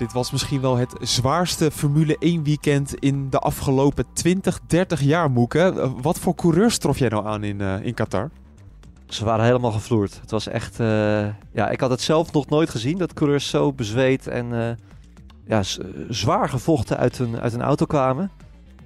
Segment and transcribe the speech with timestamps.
[0.00, 5.30] Dit was misschien wel het zwaarste Formule 1 weekend in de afgelopen 20, 30 jaar,
[5.30, 5.92] Moeke.
[6.00, 8.30] Wat voor coureurs trof jij nou aan in, uh, in Qatar?
[9.06, 10.18] Ze waren helemaal gevloerd.
[10.20, 10.80] Het was echt...
[10.80, 10.86] Uh,
[11.52, 14.78] ja, ik had het zelf nog nooit gezien, dat coureurs zo bezweet en
[15.46, 15.62] ja,
[16.08, 18.30] zwaar gevochten uit een, uit een auto kwamen.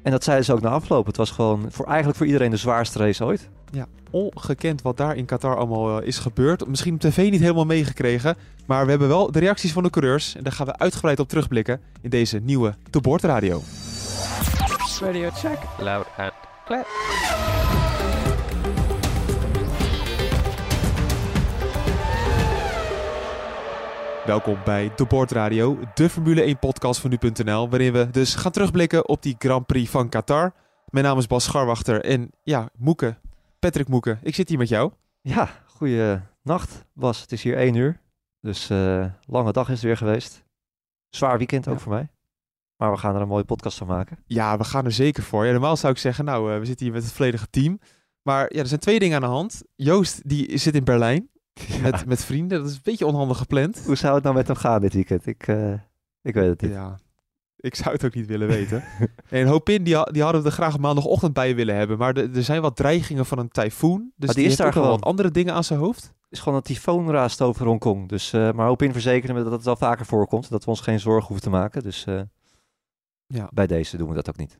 [0.02, 1.06] En dat zeiden ze ook na afloop.
[1.06, 3.48] Het was gewoon voor, eigenlijk voor iedereen de zwaarste race ooit.
[3.74, 6.66] Ja, ongekend wat daar in Qatar allemaal is gebeurd.
[6.66, 8.36] Misschien op tv niet helemaal meegekregen.
[8.66, 10.34] Maar we hebben wel de reacties van de coureurs.
[10.34, 13.62] En daar gaan we uitgebreid op terugblikken in deze nieuwe De Board Radio.
[15.00, 15.58] Radio check.
[15.78, 16.32] Loud and
[16.64, 16.86] clear.
[24.26, 28.52] Welkom bij De Board Radio, de Formule 1 podcast van nu.nl, waarin we dus gaan
[28.52, 30.52] terugblikken op die Grand Prix van Qatar.
[30.88, 33.16] Mijn naam is Bas Scharwachter en ja, Moeke,
[33.64, 34.92] Patrick Moeke, ik zit hier met jou.
[35.20, 38.00] Ja, goeie nacht Bas, het is hier 1 uur,
[38.40, 40.44] dus uh, lange dag is het weer geweest.
[41.08, 42.08] Zwaar weekend ook voor mij.
[42.76, 44.18] Maar we gaan er een mooie podcast van maken.
[44.26, 45.46] Ja, we gaan er zeker voor.
[45.46, 47.78] Ja, normaal zou ik zeggen, nou, uh, we zitten hier met het volledige team.
[48.22, 49.62] Maar ja, er zijn twee dingen aan de hand.
[49.74, 51.28] Joost, die zit in Berlijn.
[51.66, 51.80] Ja.
[51.80, 52.58] Met, met vrienden.
[52.58, 53.82] Dat is een beetje onhandig gepland.
[53.86, 55.26] Hoe zou het nou met hem gaan dit weekend?
[55.26, 55.72] Ik, uh,
[56.22, 56.70] ik weet het niet.
[56.70, 56.98] Ja,
[57.68, 58.84] ik zou het ook niet willen weten.
[59.28, 61.98] en Hopin, die, die hadden we er graag maandagochtend bij willen hebben.
[61.98, 64.12] Maar er zijn wat dreigingen van een tyfoon.
[64.16, 66.12] Dus maar die, is daar gewoon wat andere dingen aan zijn hoofd.
[66.30, 68.08] is gewoon een tyfoon raast over Hongkong.
[68.08, 70.50] Dus, uh, maar Hopin verzekeren me dat het wel vaker voorkomt.
[70.50, 71.82] Dat we ons geen zorgen hoeven te maken.
[71.82, 72.20] Dus uh,
[73.26, 73.48] ja.
[73.52, 74.58] bij deze doen we dat ook niet.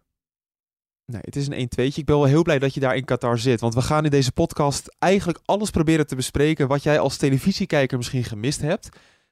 [1.07, 1.97] Nee, het is een 1-2'tje.
[1.97, 3.61] Ik ben wel heel blij dat je daar in Qatar zit.
[3.61, 7.97] Want we gaan in deze podcast eigenlijk alles proberen te bespreken wat jij als televisiekijker
[7.97, 8.89] misschien gemist hebt.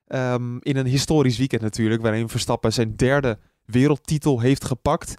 [0.07, 5.15] Um, in een historisch weekend natuurlijk, waarin Verstappen zijn derde wereldtitel heeft gepakt.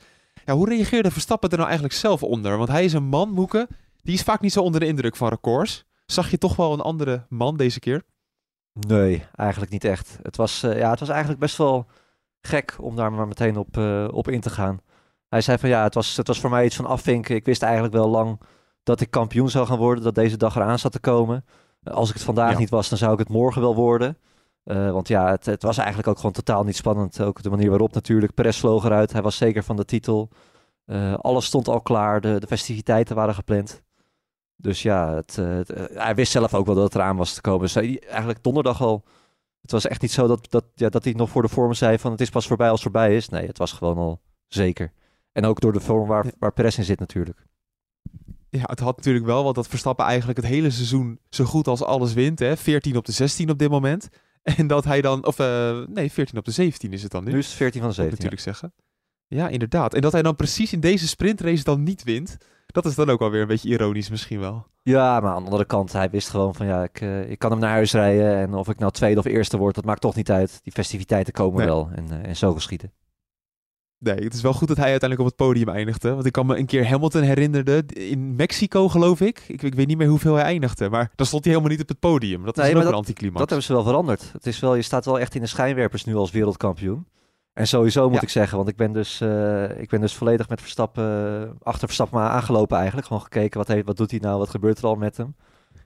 [0.46, 2.58] Ja, hoe reageerde Verstappen er nou eigenlijk zelf onder?
[2.58, 3.68] Want hij is een man, Moeke,
[4.02, 5.86] die is vaak niet zo onder de indruk van records.
[6.06, 8.04] Zag je toch wel een andere man deze keer?
[8.74, 10.18] Nee, eigenlijk niet echt.
[10.22, 11.86] Het was, uh, ja, het was eigenlijk best wel
[12.42, 14.80] gek om daar maar meteen op, uh, op in te gaan.
[15.30, 17.36] Hij zei van ja, het was, het was voor mij iets van afvinken.
[17.36, 18.40] Ik wist eigenlijk wel lang
[18.84, 21.46] dat ik kampioen zou gaan worden, dat deze dag eraan zat te komen.
[21.84, 22.58] Als ik het vandaag ja.
[22.58, 24.18] niet was, dan zou ik het morgen wel worden.
[24.66, 27.22] Uh, want ja, het, het, was eigenlijk ook gewoon totaal niet spannend.
[27.22, 28.34] Ook de manier waarop natuurlijk.
[28.34, 29.12] Perez vloog eruit.
[29.12, 30.30] Hij was zeker van de titel.
[30.86, 32.22] Uh, alles stond al klaar.
[32.22, 33.84] De, de, festiviteiten waren gepland.
[34.56, 37.42] Dus ja, het, het, uh, hij wist zelf ook wel dat het eraan was te
[37.42, 37.62] komen.
[37.62, 39.04] Dus hij, eigenlijk donderdag al.
[39.62, 42.00] Het was echt niet zo dat, dat, ja, dat hij nog voor de vorm zei
[42.00, 43.30] van het is pas voorbij als het voorbij is.
[43.30, 44.92] Nee, het was gewoon al zeker.
[45.32, 47.46] En ook door de vorm waar, waar Perez in zit natuurlijk.
[48.50, 51.84] Ja, het had natuurlijk wel wat dat Verstappen eigenlijk het hele seizoen zo goed als
[51.84, 52.40] alles wint.
[52.40, 52.58] Hè?
[52.58, 54.10] 14 op de 16 op dit moment.
[54.58, 57.32] En dat hij dan, of uh, nee, 14 op de 17 is het dan nu.
[57.32, 58.24] Nu is het 14 van de 17.
[58.24, 58.52] natuurlijk ja.
[58.52, 58.74] zeggen.
[59.28, 59.94] Ja, inderdaad.
[59.94, 62.38] En dat hij dan precies in deze sprintrace dan niet wint.
[62.66, 64.68] Dat is dan ook alweer een beetje ironisch misschien wel.
[64.82, 67.52] Ja, maar aan de andere kant, hij wist gewoon van ja, ik, uh, ik kan
[67.52, 68.36] hem naar huis rijden.
[68.36, 70.60] En of ik nou tweede of eerste word, dat maakt toch niet uit.
[70.64, 71.68] Die festiviteiten komen nee.
[71.68, 72.92] wel en, uh, en zo geschieden.
[74.04, 76.14] Nee, het is wel goed dat hij uiteindelijk op het podium eindigde.
[76.14, 79.44] Want ik kan me een keer Hamilton herinnerde in Mexico, geloof ik.
[79.48, 79.62] ik.
[79.62, 80.90] Ik weet niet meer hoeveel hij eindigde.
[80.90, 82.46] Maar dan stond hij helemaal niet op het podium.
[82.46, 83.40] Dat is nee, ook dat, een anticlimax.
[83.40, 84.30] Dat hebben ze wel veranderd.
[84.34, 87.06] Het is wel, je staat wel echt in de schijnwerpers nu als wereldkampioen.
[87.54, 88.22] En sowieso moet ja.
[88.22, 91.86] ik zeggen, want ik ben dus, uh, ik ben dus volledig met Verstappen, uh, achter
[91.86, 93.08] Verstappen maar aangelopen eigenlijk.
[93.08, 95.36] Gewoon gekeken, wat, heeft, wat doet hij nou, wat gebeurt er al met hem.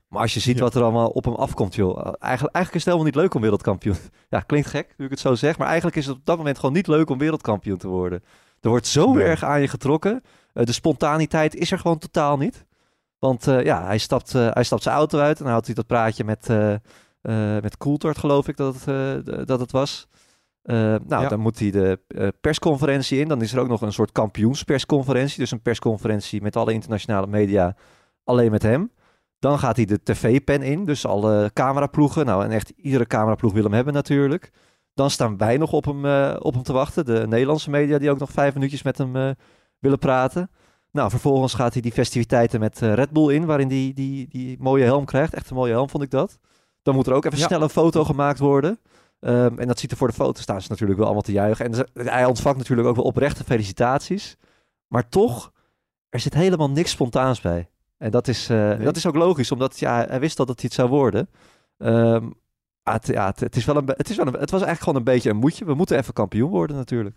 [0.07, 0.63] Maar als je ziet ja.
[0.63, 1.97] wat er allemaal op hem afkomt, joh.
[1.97, 3.95] Eigenlijk, eigenlijk is het helemaal niet leuk om wereldkampioen.
[4.29, 5.57] Ja, klinkt gek nu ik het zo zeg.
[5.57, 8.23] Maar eigenlijk is het op dat moment gewoon niet leuk om wereldkampioen te worden.
[8.62, 9.23] Er wordt zo nee.
[9.23, 10.23] erg aan je getrokken.
[10.53, 12.66] Uh, de spontaniteit is er gewoon totaal niet.
[13.19, 15.75] Want uh, ja, hij stapt, uh, hij stapt zijn auto uit en dan houdt hij
[15.75, 16.47] dat praatje met,
[17.62, 20.07] met Coulthard, geloof ik dat het, dat het was.
[20.62, 21.28] nou, ja.
[21.28, 22.00] dan moet hij de
[22.41, 23.28] persconferentie in.
[23.28, 25.40] Dan is er ook nog een soort kampioenspersconferentie.
[25.40, 27.76] Dus een persconferentie met alle internationale media,
[28.23, 28.91] alleen met hem.
[29.39, 32.25] Dan gaat hij de tv-pen in, dus alle cameraploegen.
[32.25, 34.51] Nou, en echt iedere cameraploeg wil hem hebben natuurlijk.
[34.93, 37.05] Dan staan wij nog op hem, uh, op hem te wachten.
[37.05, 39.29] De Nederlandse media die ook nog vijf minuutjes met hem uh,
[39.79, 40.49] willen praten.
[40.91, 44.28] Nou, vervolgens gaat hij die festiviteiten met uh, Red Bull in, waarin hij die, die,
[44.29, 45.34] die mooie helm krijgt.
[45.34, 46.40] Echt een mooie helm, vond ik dat.
[46.81, 47.45] Dan moet er ook even ja.
[47.45, 48.79] snel een foto gemaakt worden.
[49.19, 51.66] Um, en dat ziet er voor de foto staan ze natuurlijk wel allemaal te juichen.
[51.66, 54.37] En ze, hij ontvangt natuurlijk ook wel oprechte felicitaties.
[54.87, 55.51] Maar toch,
[56.09, 57.69] er zit helemaal niks spontaans bij.
[57.97, 58.78] En dat is, uh, nee.
[58.78, 61.29] dat is ook logisch, omdat ja, hij wist dat het iets zou worden.
[61.78, 62.34] Um,
[62.84, 64.79] ah, het, ja, het, het, is wel een, het, is wel een, het was eigenlijk
[64.79, 65.66] gewoon een beetje een moedje.
[65.66, 67.16] We moeten even kampioen worden natuurlijk.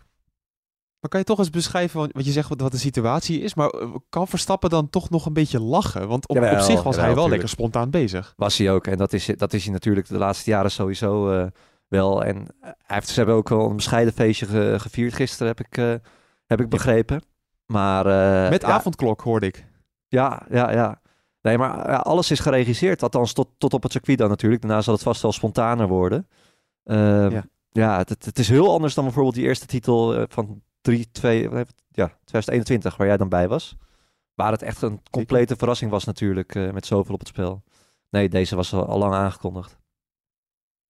[1.01, 3.69] Maar kan je toch eens beschrijven, want je zegt wat, wat de situatie is, maar
[3.69, 6.09] eh, kan Verstappen dan toch nog een beetje lachen?
[6.09, 8.35] Want op, Jawel, op zich was jawel, hij wel lekker spontaan bezig.
[8.37, 8.87] Was hij ook.
[8.87, 11.47] En dat is, dat is hij natuurlijk de laatste jaren sowieso eh,
[11.89, 12.25] wel.
[12.25, 15.77] En hij heeft, ze hebben ook wel een bescheiden feestje ge- gevierd gisteren, heb ik,
[15.77, 15.95] eh,
[16.47, 17.23] heb ik begrepen.
[17.67, 19.69] Maar, eh, Met ja, avondklok hoorde ik.
[20.11, 21.01] Ja, ja, ja.
[21.43, 23.03] Nee, maar ja, alles is geregisseerd.
[23.03, 24.63] Althans, tot, tot op het circuit dan natuurlijk.
[24.63, 26.29] Daarna zal het vast wel spontaner worden.
[26.85, 27.45] Ehm, Ja.
[27.71, 31.49] ja, het, het, is heel anders dan bijvoorbeeld die eerste titel eh, van 3, 2,
[31.49, 31.85] wat heeft het?
[31.89, 33.77] ja, 2021, waar jij dan bij was.
[34.35, 37.63] Waar het echt een complete verrassing was natuurlijk, eh, met zoveel op het spel.
[38.11, 39.79] Nee, deze was al, lang aangekondigd.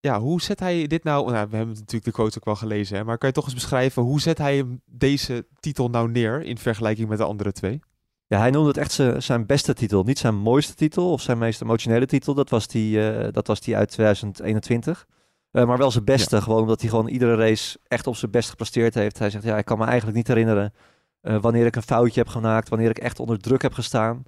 [0.00, 1.30] Ja, hoe zet hij dit nou...
[1.32, 3.54] Nou, we hebben natuurlijk de quote ook wel gelezen, hè, maar kan je toch eens
[3.54, 7.80] beschrijven, hoe zet hij deze titel nou neer in vergelijking met de andere twee?
[8.30, 8.92] Ja, hij noemde het echt
[9.24, 10.02] zijn- beste titel.
[10.02, 12.34] Niet zijn mooiste titel of zijn meest emotionele titel.
[12.34, 15.06] Dat was die, eh, dat was die uit 2021.
[15.50, 18.50] Eh, maar wel zijn beste, gewoon omdat hij gewoon iedere race echt op zijn best
[18.50, 19.18] gepresteerd heeft.
[19.18, 20.72] Hij zegt, ja, ik kan me eigenlijk niet herinneren
[21.20, 24.22] eh, wanneer ik een foutje heb gemaakt, wanneer ik echt onder druk heb gestaan.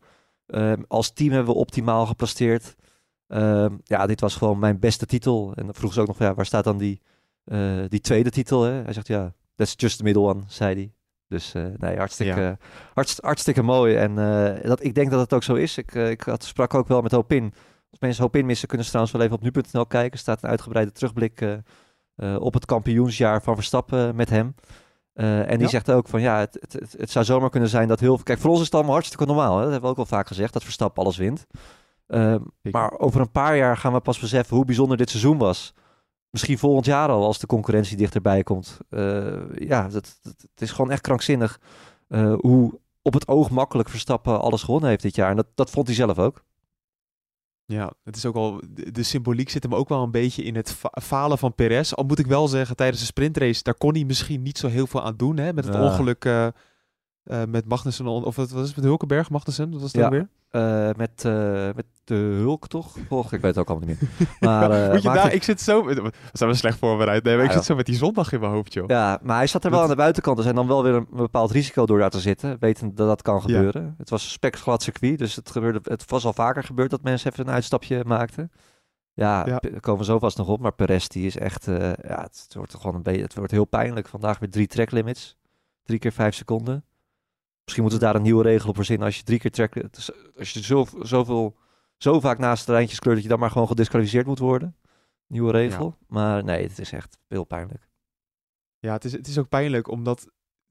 [0.47, 2.75] Eh, als team hebben we optimaal gepresteerd.
[3.27, 5.53] Eh, ja, dit was gewoon mijn beste titel.
[5.55, 7.01] En dan vroeg ze ook nog, ja, waar staat dan die,
[7.89, 8.63] die tweede titel?
[8.63, 8.73] Hè?
[8.83, 10.93] Hij zegt, ja, that's just the middle one, zei hij.
[11.33, 12.57] Dus eh, nee, hartstikke, Ja.
[12.95, 13.97] hartst- hartstikke mooi.
[13.97, 15.79] En eh, dat, ik denk dat het ook zo is.
[15.79, 17.45] Ik, eh, ik had, sprak ook wel met Hopin.
[17.91, 20.13] Als mensen Hopin missen, kunnen ze trouwens wel even op nu.nl kijken.
[20.13, 21.61] Er staat een uitgebreide terugblik
[22.39, 24.55] op het kampioensjaar van Verstappen met hem.
[25.15, 25.69] En die Ja.
[25.69, 28.25] zegt ook van ja, het, het, het, het zou zomaar kunnen zijn dat heel veel...
[28.25, 29.57] Kijk, voor ons is het allemaal hartstikke normaal.
[29.57, 29.63] Hè?
[29.63, 31.47] Dat hebben we ook al vaak gezegd, dat Verstappen alles wint.
[32.07, 32.39] Ehm,
[32.71, 35.75] maar over een paar jaar gaan we pas beseffen hoe bijzonder dit seizoen was.
[36.33, 38.79] Misschien volgend jaar al, als de concurrentie dichterbij komt.
[38.89, 41.61] Eh, ja, dat, dat- het is gewoon echt krankzinnig
[42.09, 45.31] eh, hoe op het oog makkelijk Verstappen alles gewonnen heeft dit jaar.
[45.31, 46.45] En dat, dat vond hij zelf ook.
[47.65, 48.61] Ja, het is ook al,
[48.93, 51.93] de, symboliek zit hem ook wel een beetje in het fa- falen van Perez.
[51.93, 54.87] Al moet ik wel zeggen, tijdens de sprintrace, daar kon hij misschien niet zo heel
[54.87, 55.37] veel aan doen.
[55.37, 55.53] Hè?
[55.53, 55.83] Met het Ja.
[55.83, 56.25] ongeluk
[57.25, 60.09] eh, met Magnussen, of wat was het met Hulkenberg, Magnussen, wat was het Ja.
[60.09, 60.29] weer?
[60.51, 61.33] Eh, met, eh,
[61.75, 62.97] met de Hulk, toch?
[63.09, 64.11] Och, ik weet het ook allemaal niet meer.
[64.41, 67.25] Maar, Moet je maakt daar, het- ik zit zo, we zijn we slecht voorbereid.
[67.25, 68.85] Nee, maar ik Ja, zit zo met die zondag in mijn hoofd, joh.
[68.89, 70.37] Ja, maar hij zat er wel Dat- aan de buitenkant.
[70.37, 72.57] Dus en dan wel weer een bepaald risico door daar te zitten.
[72.61, 73.95] Wetend dat dat kan gebeuren.
[73.99, 75.19] Het was een spekglad circuit.
[75.19, 78.53] Dus het, gebeurde, het was al vaker gebeurd dat mensen even een uitstapje maakten.
[79.15, 79.59] Ja, Ja.
[79.59, 80.61] daar komen we zo vast nog op.
[80.61, 81.65] Maar Perez die is echt...
[81.67, 83.23] ja, het, het wordt gewoon een beetje...
[83.23, 84.09] Het wordt heel pijnlijk.
[84.09, 85.37] Vandaag weer drie track limits.
[85.85, 86.85] Drie keer vijf seconden.
[87.65, 89.07] Misschien moeten ze daar een nieuwe regel op verzinnen.
[89.07, 91.57] Als je drie keer dus Als je zo, zoveel...
[91.97, 94.77] Zo vaak naast de lijntjes kleurt dat je dan maar gewoon gedisqualificeerd moet worden.
[95.27, 95.97] Nieuwe regel.
[96.07, 97.89] Maar nee, het is echt heel pijnlijk.
[98.79, 100.31] Ja, het is, het is ook pijnlijk, omdat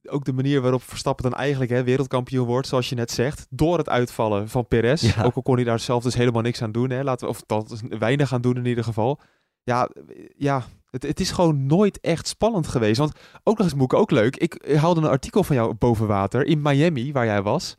[0.09, 3.77] ook de manier waarop Verstappen dan eigenlijk hè, wereldkampioen wordt, zoals je net zegt, door
[3.77, 5.15] het uitvallen van Perez.
[5.15, 5.23] Ja.
[5.23, 7.43] Ook al kon hij daar zelf dus helemaal niks aan doen, hè, laten we, of
[7.45, 9.19] dat weinig aan doen in ieder geval.
[9.63, 12.97] Ja, eh, ja het, het is gewoon nooit echt spannend geweest.
[12.97, 14.35] Want ook nog eens, Moeke, ook leuk.
[14.35, 17.77] Ik haalde een artikel van jou boven water in Miami, waar jij was.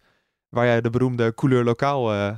[0.48, 2.36] Waar jij de beroemde couleur lokaal eh,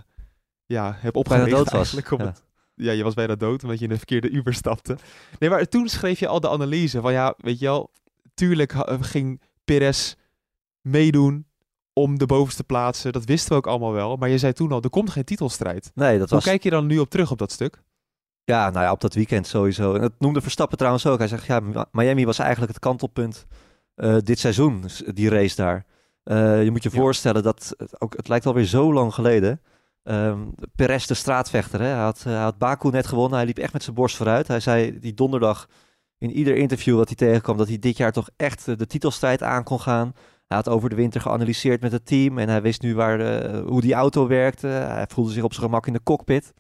[0.66, 1.90] ja, hebt bijna opgericht dood was.
[1.90, 2.24] Ja.
[2.24, 2.44] het,
[2.74, 4.96] ja, je was bijna dood omdat je in de verkeerde Uber stapte.
[5.38, 7.90] Nee, maar toen schreef je al de analyse van ja, weet je wel,
[8.34, 10.14] tuurlijk ha- ging Perez
[10.80, 11.46] meedoen
[11.92, 13.12] om de bovenste plaatsen.
[13.12, 14.16] Dat wisten we ook allemaal wel.
[14.16, 15.90] Maar je zei toen al, er komt geen titelstrijd.
[15.94, 16.46] Nee, dat Hoe was...
[16.46, 17.82] kijk je dan nu op terug op dat stuk?
[18.44, 19.94] Ja, nou ja, op dat weekend sowieso.
[19.94, 21.18] En dat noemde Verstappen trouwens ook.
[21.18, 23.46] Hij zegt, ja, Mi- Miami was eigenlijk het kantelpunt
[23.94, 25.84] eh, dit seizoen, die race daar.
[26.22, 26.98] Eh, je moet je Ja.
[26.98, 29.60] voorstellen dat, het, ook, het lijkt alweer zo lang geleden.
[30.02, 30.38] Ehm
[30.76, 31.86] Perez de straatvechter, hè?
[31.86, 33.36] Hij, had, hij had Baku net gewonnen.
[33.36, 34.48] Hij liep echt met zijn borst vooruit.
[34.48, 35.68] Hij zei die donderdag
[36.18, 37.56] in ieder interview dat hij tegenkwam...
[37.56, 40.12] dat hij dit jaar toch echt eh, de titelstrijd aan kon gaan.
[40.46, 42.38] Hij had over de winter geanalyseerd met het team...
[42.38, 44.66] en hij wist nu waar, eh, hoe die auto werkte.
[44.66, 46.52] Hij voelde zich op zijn gemak in de cockpit.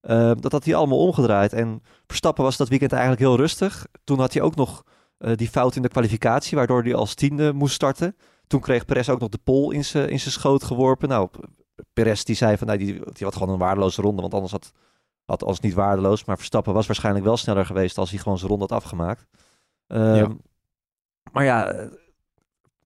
[0.00, 1.52] Ehm, dat had hij allemaal omgedraaid.
[1.52, 3.86] En Verstappen was dat weekend eigenlijk heel rustig.
[4.04, 4.82] Toen had hij ook nog
[5.18, 6.56] eh, die fout in de kwalificatie...
[6.56, 8.16] waardoor hij als tiende moest starten.
[8.46, 11.08] Toen kreeg Perez ook nog de pol in zijn in zijn schoot geworpen.
[11.08, 11.28] Nou,
[11.92, 14.72] Perez die zei van, nou, die, die had gewoon een waardeloze ronde, want anders had,
[15.24, 16.24] had als niet waardeloos.
[16.24, 19.26] Maar Verstappen was waarschijnlijk wel sneller geweest als hij gewoon zijn ronde had afgemaakt.
[19.86, 20.28] Ehm, Ja.
[21.32, 21.86] Maar ja, eh,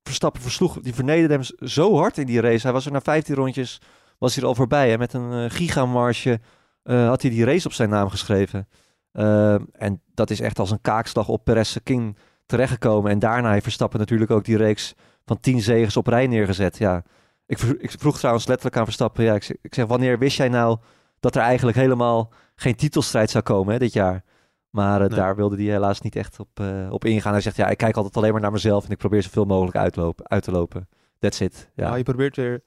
[0.02, 2.62] Verstappen versloeg, die vernederde hem zo hard in die race.
[2.62, 3.80] Hij was er na 15 rondjes,
[4.18, 4.92] was hij er al voorbij.
[4.92, 6.40] En met een eh, gigamarge
[6.84, 8.68] eh, had hij die race op zijn naam geschreven.
[9.12, 13.10] Ehm, en dat is echt als een kaakslag op Perez King terechtgekomen.
[13.10, 16.78] En daarna heeft Verstappen natuurlijk ook die reeks van 10 zegens op rij neergezet.
[16.78, 17.02] Ja,
[17.46, 19.24] ik, ik vroeg trouwens letterlijk aan Verstappen.
[19.24, 20.78] Ja, ik, zeg, ik zeg, wanneer wist jij nou
[21.20, 24.22] dat er eigenlijk helemaal geen titelstrijd zou komen hè, dit jaar?
[24.70, 25.18] Maar eh, Nee.
[25.18, 27.32] daar wilde hij helaas niet echt op, eh, op ingaan.
[27.32, 29.76] Hij zegt, ja, ik kijk altijd alleen maar naar mezelf en ik probeer zoveel mogelijk
[29.76, 30.88] uitlopen, uit te lopen.
[31.18, 31.70] That's it.
[31.74, 32.62] Ja, Nou, je probeert weer,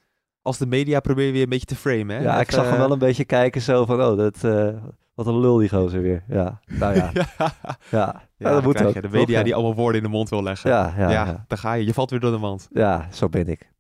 [0.47, 2.15] als de media probeer weer een beetje te framen.
[2.15, 2.21] Hè?
[2.21, 4.69] ja ik zag hem eh, wel een beetje kijken zo van, oh, dat, eh,
[5.13, 6.23] Wat een lul die gozer weer.
[6.27, 7.11] Ja, nou ja.
[7.13, 7.53] ja, Ja,
[7.89, 8.93] ja, ja dat moet ook.
[8.93, 10.69] je de media die allemaal woorden in de mond wil leggen.
[10.69, 11.85] Ja, ja, daar ga je.
[11.85, 12.67] Je valt weer door de mand.
[12.71, 13.71] Ja, zo ben ik.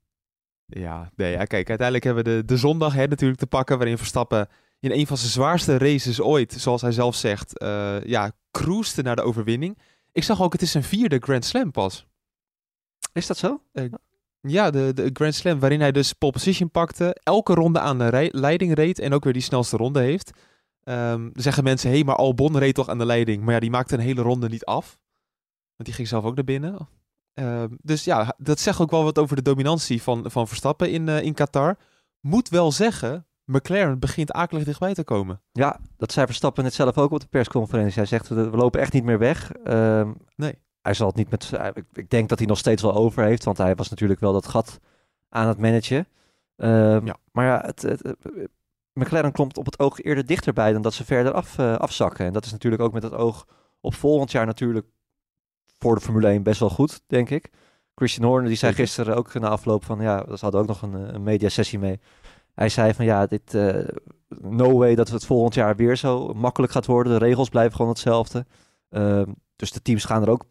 [0.65, 3.97] Ja, nee, ja, kijk, uiteindelijk hebben we de, de zondag hè, natuurlijk te pakken, waarin
[3.97, 4.47] Verstappen
[4.79, 9.15] in een van zijn zwaarste races ooit, zoals hij zelf zegt, eh ja, cruiste naar
[9.15, 9.77] de overwinning.
[10.11, 12.07] Ik zag ook, het is zijn vierde Grand Slam pas.
[13.13, 13.61] Is dat zo?
[14.49, 18.07] Ja, de, de Grand Slam waarin hij dus pole position pakte, elke ronde aan de
[18.07, 20.31] rij- leiding reed en ook weer die snelste ronde heeft.
[20.83, 23.43] Dan zeggen mensen, hé, hey, maar Albon reed toch aan de leiding?
[23.43, 24.99] Maar ja, die maakte een hele ronde niet af.
[25.75, 26.87] Want die ging zelf ook naar binnen.
[27.33, 31.09] Ehm, dus ja, dat zegt ook wel wat over de dominantie van, van Verstappen in,
[31.09, 31.77] eh, in Qatar.
[32.19, 35.41] Moet wel zeggen, McLaren begint akelig dichtbij te komen.
[35.51, 37.93] Ja, dat zei Verstappen net zelf ook op de persconferentie.
[37.95, 39.51] Hij zegt, we we lopen echt niet meer weg.
[39.51, 40.53] Ehm, Nee.
[40.87, 41.49] Hij zal het niet met...
[41.49, 44.19] hij- Ik, ik denk dat hij nog steeds wel over heeft, want hij was natuurlijk
[44.19, 44.79] wel dat gat
[45.29, 46.07] aan het managen.
[46.55, 47.15] Ehm, Ja.
[47.31, 48.49] Maar ja, het, het- het-
[48.93, 52.25] McLaren komt op het oog eerder dichterbij dan dat ze verder af, eh, afzakken.
[52.25, 53.47] En dat is natuurlijk ook met het oog
[53.81, 54.85] op volgend jaar natuurlijk
[55.77, 57.49] voor de Formule 1 best wel goed, denk ik.
[57.95, 60.95] Christian Horner die zei gisteren ook na afloop van ja, ze hadden ook nog een,
[61.07, 61.99] eh, een mediasessie mee.
[62.53, 63.87] Hij zei van ja, dit eh,
[64.41, 67.19] no way dat het volgend jaar weer zo makkelijk gaat worden.
[67.19, 68.45] De regels blijven gewoon hetzelfde.
[68.89, 70.43] Ehm, dus de teams gaan er ook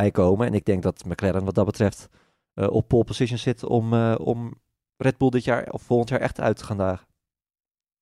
[0.00, 0.46] bij komen.
[0.46, 2.08] En ik denk dat McLaren wat dat betreft
[2.54, 4.54] eh, op pole position zit om, eh, om
[4.96, 7.06] Red Bull dit jaar of volgend jaar echt uit te gaan dagen.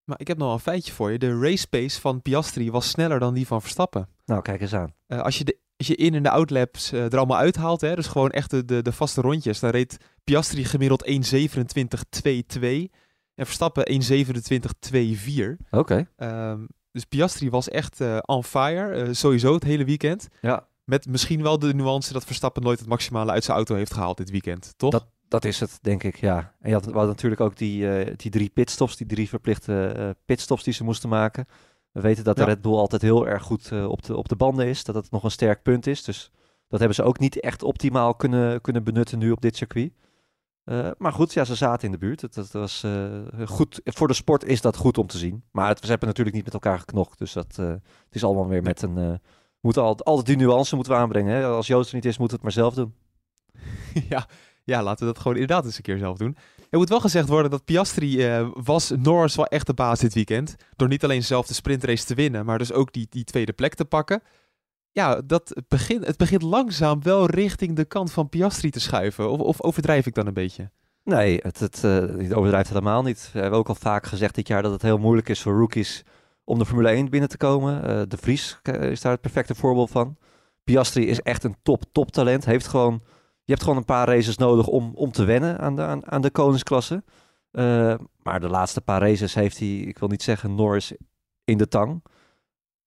[0.04, 1.18] Maar ik heb nog een feitje voor je.
[1.18, 4.08] De race pace van Piastri was sneller dan die van Verstappen.
[4.24, 4.94] Nou, kijk eens aan.
[5.06, 8.06] Eh, als, je de, als je in- en de outlaps er allemaal uithaalt, hè, dus
[8.06, 11.10] gewoon echt de, de, de vaste rondjes, dan reed Piastri gemiddeld 1.27.22
[13.34, 15.66] en Verstappen 1.27.24.
[15.70, 16.08] Oké.
[16.16, 20.28] Ehm, dus Piastri was echt on fire, sowieso het hele weekend.
[20.40, 23.92] Ja, Met misschien wel de nuance dat Verstappen nooit het maximale uit zijn auto heeft
[23.92, 24.90] gehaald dit weekend, toch?
[24.90, 26.54] Dat- dat is het, denk ik, ja.
[26.60, 30.62] En je had, natuurlijk ook die, eh, die drie pitstops, die drie verplichte eh, pitstops
[30.64, 31.46] die ze moesten maken.
[31.92, 32.48] We weten dat de Ja.
[32.48, 35.10] Red Bull altijd heel erg goed eh, op, de, op de banden is, dat dat
[35.10, 36.04] nog een sterk punt is.
[36.04, 36.30] Dus
[36.68, 39.92] dat hebben ze ook niet echt optimaal kunnen, kunnen benutten nu op dit circuit.
[40.98, 42.20] Maar goed, ja, ze zaten in de buurt.
[42.20, 42.84] Het, het was
[43.46, 43.80] goed.
[43.84, 45.44] Voor de sport is dat goed om te zien.
[45.52, 47.18] Maar het, ze hebben natuurlijk niet met elkaar geknocht.
[47.18, 49.20] Dus dat, het is allemaal weer met een...
[49.62, 51.34] we moeten altijd, altijd die nuance moeten we aanbrengen.
[51.34, 51.46] Hè?
[51.46, 52.94] Als Joost er niet is, moeten we het maar zelf doen.
[54.08, 54.26] ja,
[54.64, 56.36] ja, laten we dat gewoon inderdaad eens een keer zelf doen.
[56.70, 60.14] Er moet wel gezegd worden dat Piastri eh, was Norris wel echt de baas dit
[60.14, 60.56] weekend.
[60.76, 63.74] Door niet alleen zelf de sprintrace te winnen, maar dus ook die, die tweede plek
[63.74, 64.22] te pakken.
[64.90, 69.30] Ja, dat begint, het begint langzaam wel richting de kant van Piastri te schuiven.
[69.30, 70.70] Of, of overdrijf ik dan een beetje?
[71.04, 73.30] Nee, het, het, eh, het overdrijft helemaal niet.
[73.32, 76.04] We hebben ook al vaak gezegd dit jaar dat het heel moeilijk is voor rookies
[76.44, 77.84] om de Formule 1 binnen te komen.
[77.84, 80.16] Eh, de Vries is daar het perfecte voorbeeld van.
[80.64, 82.44] Piastri is echt een top, top talent.
[82.44, 83.00] Heeft gewoon,
[83.44, 86.20] je hebt gewoon een paar races nodig om, om te wennen aan de, aan, aan
[86.20, 87.04] de koningsklasse.
[87.50, 90.92] Eh, maar de laatste paar races heeft hij, ik wil niet zeggen Norris
[91.44, 92.02] in de tang.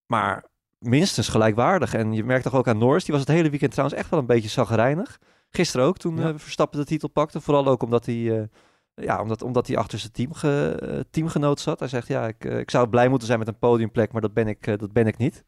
[0.05, 0.45] Maar
[0.79, 1.93] minstens gelijkwaardig.
[1.93, 4.19] En je merkt toch ook aan Norris, die was het hele weekend trouwens echt wel
[4.19, 5.19] een beetje zagrijnig.
[5.49, 6.27] Gisteren ook, toen Ja.
[6.29, 7.41] eh, Verstappen de titel pakte.
[7.41, 8.49] Vooral ook omdat hij,
[8.95, 11.79] ja, omdat, omdat hij achter zijn teamge, eh, teamgenoot zat.
[11.79, 14.33] Hij zegt, ja, ik, eh, ik zou blij moeten zijn met een podiumplek, maar dat
[14.33, 15.43] ben, ik, eh, dat ben ik niet.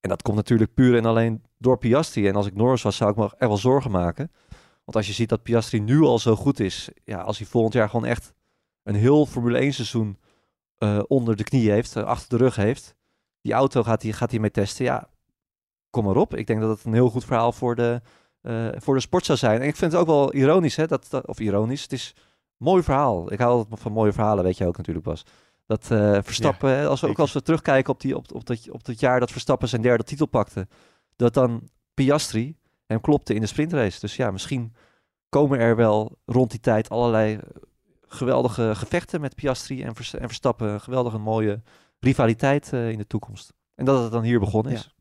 [0.00, 2.28] En dat komt natuurlijk puur en alleen door Piastri.
[2.28, 4.32] En als ik Norris was, zou ik me echt wel zorgen maken.
[4.84, 7.74] Want als je ziet dat Piastri nu al zo goed is, ja, als hij volgend
[7.74, 8.32] jaar gewoon echt
[8.82, 10.18] een heel Formule 1 seizoen
[11.06, 12.94] onder de knie heeft, achter de rug heeft,
[13.40, 15.08] die auto gaat hij, gaat mee testen, ja,
[15.90, 16.34] kom maar op.
[16.34, 18.00] Ik denk dat het een heel goed verhaal voor de,
[18.78, 19.60] voor de sport zou zijn.
[19.60, 22.14] En ik vind het ook wel ironisch, hè, dat, of ironisch, het is
[22.58, 23.32] mooi verhaal.
[23.32, 25.24] Ik hou altijd van mooie verhalen, weet je ook natuurlijk pas.
[25.66, 28.84] Dat eh, Verstappen, als we, ook als we terugkijken op, die, op, op, dat, op
[28.84, 30.68] dat jaar dat Verstappen zijn derde titel pakte,
[31.16, 34.00] dat dan Piastri hem klopte in de sprintrace.
[34.00, 34.74] Dus ja, misschien
[35.28, 37.40] komen er wel rond die tijd allerlei eh,
[38.06, 40.68] geweldige gevechten met Piastri en, Vers- en Verstappen.
[40.68, 41.62] Een geweldige mooie
[41.98, 43.52] rivaliteit eh, in de toekomst.
[43.74, 44.94] En dat het dan hier begonnen is.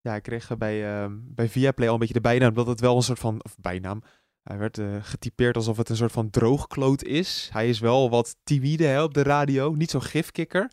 [0.00, 2.96] Ja, ik kreeg bij, ehm bij Viaplay al een beetje de bijnaam dat het wel
[2.96, 4.02] een soort van, of bijnaam,
[4.42, 7.48] hij werd eh, getypeerd alsof het een soort van droogkloot is.
[7.52, 10.70] Hij is wel wat timide hè, op de radio, niet zo'n gifkikker.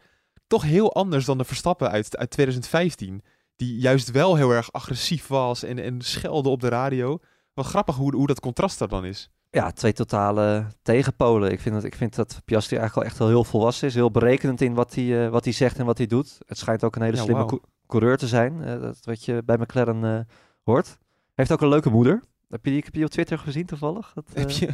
[0.47, 3.21] Toch heel anders dan de Verstappen uit, uit 2015,
[3.55, 7.19] die juist wel heel erg agressief was en, en schelde op de radio.
[7.53, 9.29] Wat grappig hoe, hoe dat contrast er dan is.
[9.50, 11.51] Ja, twee totale tegenpolen.
[11.51, 13.93] Ik vind, dat, ik vind dat Piastri eigenlijk al echt wel heel volwassen is.
[13.93, 16.38] Heel berekenend in wat hij, eh, wat hij zegt en wat hij doet.
[16.45, 18.63] Het schijnt ook een hele Ja, slimme coureur te zijn.
[18.63, 20.27] eh, dat wat je bij McLaren
[20.63, 20.86] hoort.
[20.88, 20.95] Hij
[21.33, 22.24] heeft ook een leuke moeder.
[22.50, 24.12] Heb je die, heb je op Twitter gezien toevallig?
[24.13, 24.70] Dat, Heb eh, je,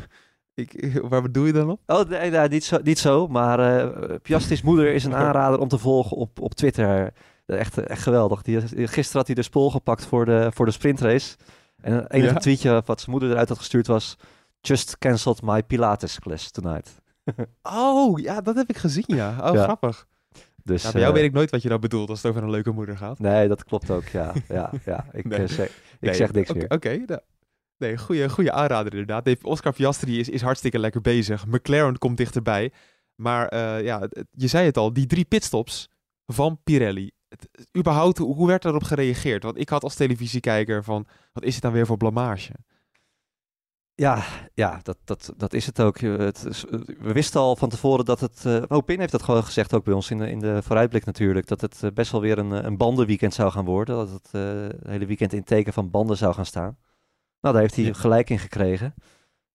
[0.53, 1.79] ik, waar bedoel je dan op?
[1.85, 3.27] Oh, nee, nee, niet, zo, niet zo.
[3.27, 7.05] Maar eh Piastri's moeder is een aanrader om te volgen op, op Twitter.
[7.45, 8.41] Eh, Echt, echt geweldig.
[8.41, 11.35] Die, gisteren had hij de spool gepakt voor de, voor de sprintrace.
[11.81, 12.39] En een enige Ja?
[12.39, 14.17] tweetje wat zijn moeder eruit had gestuurd was...
[14.61, 17.01] Just cancelled my Pilates class tonight.
[17.63, 19.49] Oh, ja, dat heb ik gezien, ja.
[19.49, 19.63] Oh, Ja.
[19.63, 20.07] grappig.
[20.63, 22.49] Dus, Nou, bij jou weet ik nooit wat je nou bedoelt als het over een
[22.49, 23.19] leuke moeder gaat.
[23.19, 24.31] Nee, dat klopt ook, ja.
[24.47, 25.05] ja, ja.
[25.11, 25.47] Ik, Nee.
[25.47, 26.69] zeg, ik Nee, zeg niks meer.
[26.69, 27.19] Oké, nou,
[27.83, 29.43] nee, goede, goede aanrader inderdaad.
[29.43, 31.45] Oscar Piastri is, is hartstikke lekker bezig.
[31.47, 32.71] McLaren komt dichterbij.
[33.15, 35.89] Maar eh, ja, je zei het al, die drie pitstops
[36.25, 37.11] van Pirelli.
[37.29, 39.43] Het, überhaupt, hoe, werd daarop gereageerd?
[39.43, 42.53] Want ik had als televisiekijker van, wat is het dan weer voor blamage?
[43.95, 44.23] Ja,
[44.53, 45.97] ja dat, dat, dat is het ook.
[45.97, 46.63] Je- Het is-
[46.99, 48.45] we wisten al van tevoren dat het...
[48.45, 51.05] eh oh, Pin heeft dat gewoon gezegd ook bij ons in de, in de vooruitblik
[51.05, 51.47] natuurlijk.
[51.47, 53.95] Dat het eh, best wel weer een, eh, een bandenweekend zou gaan worden.
[53.95, 56.77] Dat het eh, het hele weekend in teken van banden zou gaan staan.
[57.43, 58.93] Nou, daar heeft hij gelijk in gekregen.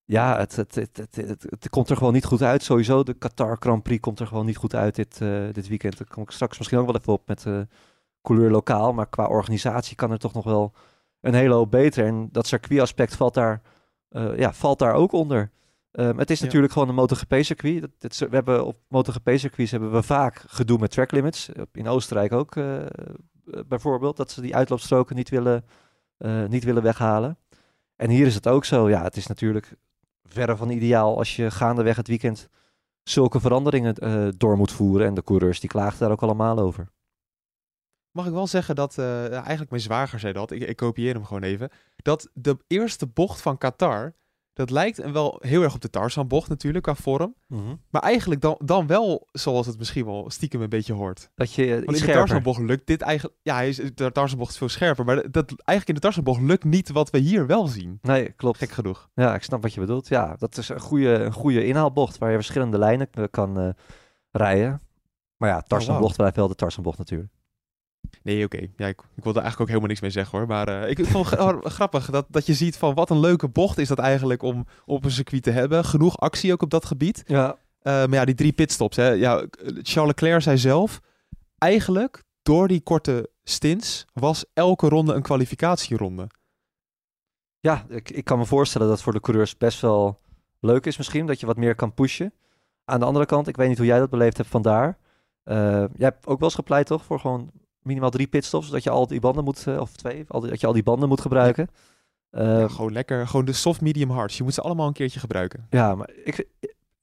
[0.04, 2.62] Ja, het, het, het, het, komt er gewoon niet goed uit.
[2.62, 5.98] Sowieso, de Qatar Grand Prix komt er gewoon niet goed uit dit, eh, dit weekend.
[5.98, 7.60] Daar kom ik straks misschien ook wel even op met eh
[8.22, 8.92] couleur lokaal.
[8.92, 10.72] Maar qua organisatie kan er toch nog wel
[11.20, 12.06] een hele hoop beter.
[12.06, 13.62] En dat circuitaspect valt daar,
[14.08, 15.50] eh, ja, valt daar ook onder.
[15.90, 16.44] Ehm, het is Ja.
[16.44, 17.80] natuurlijk gewoon een MotoGP-circuit.
[17.80, 21.48] Dat, dat we hebben op MotoGP-circuits hebben we vaak gedoe met track limits.
[21.72, 22.54] In Oostenrijk ook
[23.66, 24.16] bijvoorbeeld.
[24.16, 25.64] Dat ze die uitloopstroken niet willen,
[26.48, 27.38] niet willen weghalen.
[27.98, 28.88] En hier is het ook zo.
[28.88, 29.76] Ja, het is natuurlijk
[30.22, 32.48] verre van ideaal als je gaandeweg het weekend
[33.02, 35.06] zulke veranderingen eh, door moet voeren.
[35.06, 36.88] En de coureurs die klaagden daar ook allemaal over.
[38.10, 41.24] Mag ik wel zeggen dat, ja, eigenlijk mijn zwager zei dat, ik, ik kopieer hem
[41.24, 44.14] gewoon even, dat de eerste bocht van Qatar,
[44.58, 47.34] dat lijkt en wel heel erg op de Tarzan-bocht natuurlijk, qua vorm.
[47.90, 51.30] Maar eigenlijk dan, dan wel zoals het misschien wel stiekem een beetje hoort.
[51.34, 52.12] Dat je eh, Want in de.
[52.12, 53.38] Tarzanbocht lukt dit eigenlijk...
[53.42, 55.04] Ja, hij is, de Tarzanbocht is veel scherper.
[55.04, 57.98] Maar dat, eigenlijk in de Tarzanbocht lukt niet wat we hier wel zien.
[58.02, 58.58] Nee, klopt.
[58.58, 59.08] Gek genoeg.
[59.14, 60.08] Ja, ik snap wat je bedoelt.
[60.08, 63.68] Ja, dat is een goede, een goede inhaalbocht waar je verschillende lijnen eh, kan eh,
[64.30, 64.82] rijden.
[65.36, 66.16] Maar ja, Tarzanbocht wauw.
[66.16, 67.32] blijft wel de Tarzanbocht natuurlijk.
[68.22, 68.66] Nee, oké.
[68.76, 70.46] Ja, ik, ik wilde eigenlijk ook helemaal niks mee zeggen hoor.
[70.46, 73.48] Maar eh, ik vond het gra- grappig dat, dat je ziet van wat een leuke
[73.48, 75.84] bocht is dat eigenlijk om op een circuit te hebben.
[75.84, 77.22] Genoeg actie ook op dat gebied.
[77.26, 78.96] Ja, Eh, maar ja, die drie pitstops.
[78.96, 79.08] Hè.
[79.08, 79.46] Ja,
[79.82, 81.00] Charles Leclerc zei zelf,
[81.58, 86.26] eigenlijk door die korte stints was elke ronde een kwalificatieronde.
[87.60, 90.20] ja ik, ik kan me voorstellen dat voor de coureurs best wel
[90.60, 91.26] leuk is misschien.
[91.26, 92.32] Dat je wat meer kan pushen.
[92.84, 94.98] Aan de andere kant, ik weet niet hoe jij dat beleefd hebt vandaar.
[95.44, 95.54] Eh
[95.94, 97.50] jij hebt ook wel eens gepleit toch voor gewoon
[97.88, 98.70] minimaal drie pitstops.
[98.70, 101.20] Dat je al die banden moet, eh, of twee, dat je al die banden moet
[101.20, 101.68] gebruiken.
[102.30, 104.36] Eh, Ja, ja, gewoon lekker, gewoon de soft, medium, hards.
[104.36, 105.66] Je moet ze allemaal een keertje gebruiken.
[105.94, 106.48] maar ik,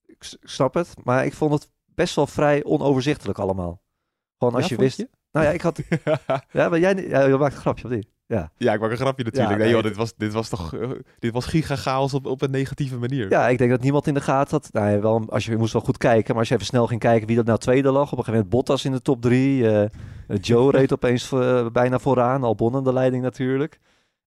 [0.05, 0.93] ik, snap het.
[1.03, 3.81] Maar ik vond het best wel vrij onoverzichtelijk allemaal.
[4.37, 5.05] Gewoon als Ja, je wist...
[5.31, 5.79] Nou ja, ik had...
[6.51, 7.07] Ja, maar jij...
[7.07, 8.07] Ja, je maakt een grapje, of niet?
[8.27, 8.51] Ja.
[8.57, 9.51] Ja, ik maak een grapje natuurlijk.
[9.53, 12.51] Ja, nee, joh, dit, was, dit was toch eh, dit was giga-chaos op, op een
[12.51, 13.29] negatieve manier.
[13.29, 14.69] Ja, ik denk dat niemand in de gaten had.
[14.73, 16.87] Nou, ja, wel, als je, je moest wel goed kijken, maar als je even snel
[16.87, 18.11] ging kijken wie dat nou tweede lag.
[18.11, 19.67] Op een gegeven moment Bottas in de top drie.
[19.67, 19.89] eh, eh,
[20.41, 21.29] Joe reed opeens
[21.71, 22.43] bijna vooraan.
[22.43, 23.79] Albon aan de leiding natuurlijk.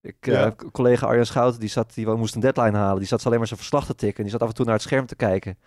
[0.03, 0.55] Ik, Ja.
[0.73, 2.99] collega Arjan Schouten, die, zat, die moest een deadline halen.
[2.99, 4.17] Die zat alleen maar zijn verslag te tikken.
[4.17, 5.59] En die zat af en toe naar het scherm te kijken.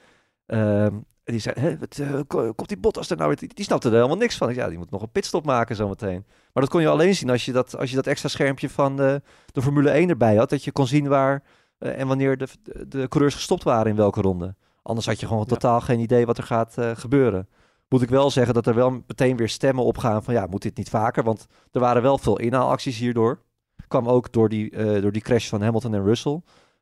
[0.45, 3.37] Ehm, en die zei, wat, ko- komt die Bottas er nou weer?
[3.37, 4.53] Die, die snapte er helemaal niks van.
[4.53, 6.25] Ja, die moet nog een pitstop maken zometeen.
[6.53, 8.95] Maar dat kon je alleen zien als je dat, als je dat extra schermpje van
[8.97, 10.49] de, de Formule 1 erbij had.
[10.49, 11.43] Dat je kon zien waar
[11.77, 14.55] eh, en wanneer de, de, de coureurs gestopt waren in welke ronde.
[14.81, 15.47] Anders had je gewoon Ja.
[15.47, 17.47] totaal geen idee wat er gaat eh, gebeuren.
[17.89, 20.77] Moet ik wel zeggen dat er wel meteen weer stemmen opgaan van ja, moet dit
[20.77, 21.23] niet vaker?
[21.23, 23.41] Want er waren wel veel inhaalacties hierdoor.
[23.87, 26.41] Kwam ook door die, door die crash van Hamilton en Russell.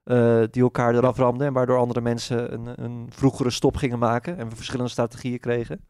[0.10, 4.38] Eh, die elkaar eraf ramden en waardoor andere mensen een, een vroegere stop gingen maken
[4.38, 5.86] en we verschillende strategieën kregen.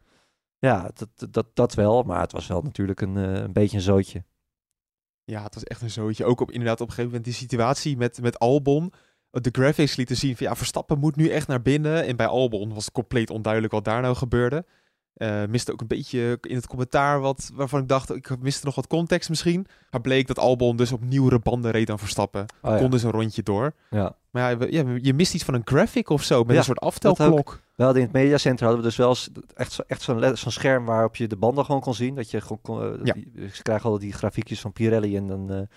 [0.58, 3.82] Ja, dat, dat, dat wel, maar het was wel natuurlijk een, eh, een beetje een
[3.82, 4.24] zootje.
[5.24, 6.24] Ja, het was echt een zootje.
[6.24, 8.92] Ook op, inderdaad op een gegeven moment die situatie met, met Albon.
[9.30, 12.06] De graphics lieten zien van ja, Verstappen moet nu echt naar binnen.
[12.06, 14.64] En bij Albon was het compleet onduidelijk wat daar nou gebeurde.
[15.20, 18.74] Eh miste ook een beetje in het commentaar wat, waarvan ik dacht, ik miste nog
[18.74, 19.66] wat context misschien.
[19.90, 22.44] Maar bleek dat Albon dus op nieuwere banden reed dan Verstappen.
[22.62, 22.78] Oh, ja.
[22.78, 23.72] Kon dus een rondje door.
[23.90, 24.16] ja.
[24.30, 27.60] Maar ja, je mist iets van een graphic of zo, met een soort aftelklok.
[27.76, 30.84] We hadden in het mediacenter hadden we dus wel eens echt, zo- echt zo'n scherm
[30.84, 32.14] waarop je de banden gewoon kon zien.
[32.14, 35.68] Dat je gewoon kon, eh, die, ze krijgen altijd die grafiekjes van Pirelli en dan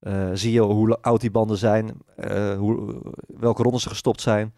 [0.00, 1.96] eh, zie je hoe oud die banden zijn,
[2.58, 4.54] hoe, welke rondes ze gestopt zijn.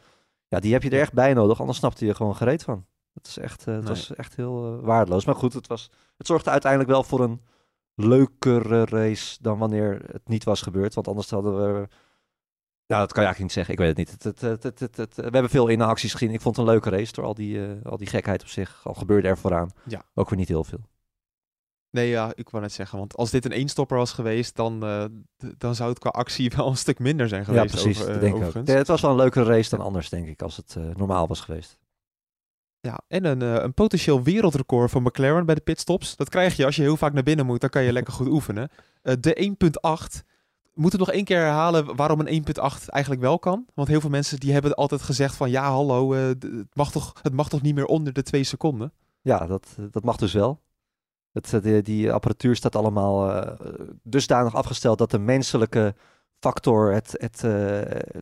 [0.48, 2.84] Ja, die heb je er echt bij nodig, anders snapte je gewoon gereed van.
[3.12, 3.92] Het, is echt, eh, het Nee.
[3.92, 5.24] was echt heel eh, waardeloos.
[5.24, 7.40] Maar goed, het, was, het zorgde uiteindelijk wel voor een
[7.94, 10.94] leukere race dan wanneer het niet was gebeurd.
[10.94, 11.88] Want anders hadden we...
[12.86, 13.72] Ja, dat kan je eigenlijk niet zeggen.
[13.74, 14.40] Ik weet het niet.
[14.40, 16.30] Het, het, het, we hebben veel inacties gezien.
[16.30, 18.80] Ik vond het een leuke race door al die, eh, al die gekheid op zich.
[18.84, 19.70] Al gebeurde er vooraan.
[19.86, 20.02] Ja.
[20.14, 20.90] Ook weer niet heel veel.
[21.90, 25.04] Nee, ja, ik wou net zeggen, want als dit een eenstopper was geweest, dan, eh,
[25.58, 27.70] dan zou het qua actie wel een stuk minder zijn Ja, geweest.
[27.74, 28.00] precies.
[28.00, 28.66] over- eh, denk ik.
[28.66, 31.26] Ja, het was wel een leukere race dan anders, denk ik, als het eh, normaal
[31.26, 31.78] was geweest.
[32.82, 36.16] Ja, en een, eh, een potentieel wereldrecord van McLaren bij de pitstops.
[36.16, 38.26] Dat krijg je als je heel vaak naar binnen moet, dan kan je lekker goed
[38.26, 38.70] oefenen.
[39.02, 40.24] Eh, de 1.8.
[40.74, 43.66] Moeten we nog één keer herhalen waarom een 1.8 eigenlijk wel kan?
[43.74, 47.12] Want heel veel mensen die hebben altijd gezegd van ja, hallo, eh, het, mag toch,
[47.22, 48.92] het mag toch niet meer onder de twee seconden?
[49.20, 50.60] ja, dat, dat mag dus wel.
[51.32, 53.44] Het, die, apparatuur staat allemaal
[54.02, 55.94] dusdanig afgesteld dat de menselijke
[56.38, 57.40] factor, het, het,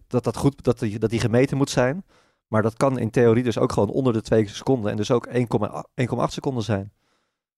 [0.07, 2.05] dat, dat, goed, dat, die, dat die gemeten moet zijn.
[2.51, 5.29] Maar dat kan in theorie dus ook gewoon onder de 2 seconden en dus ook
[5.29, 6.93] 1,8 seconden zijn.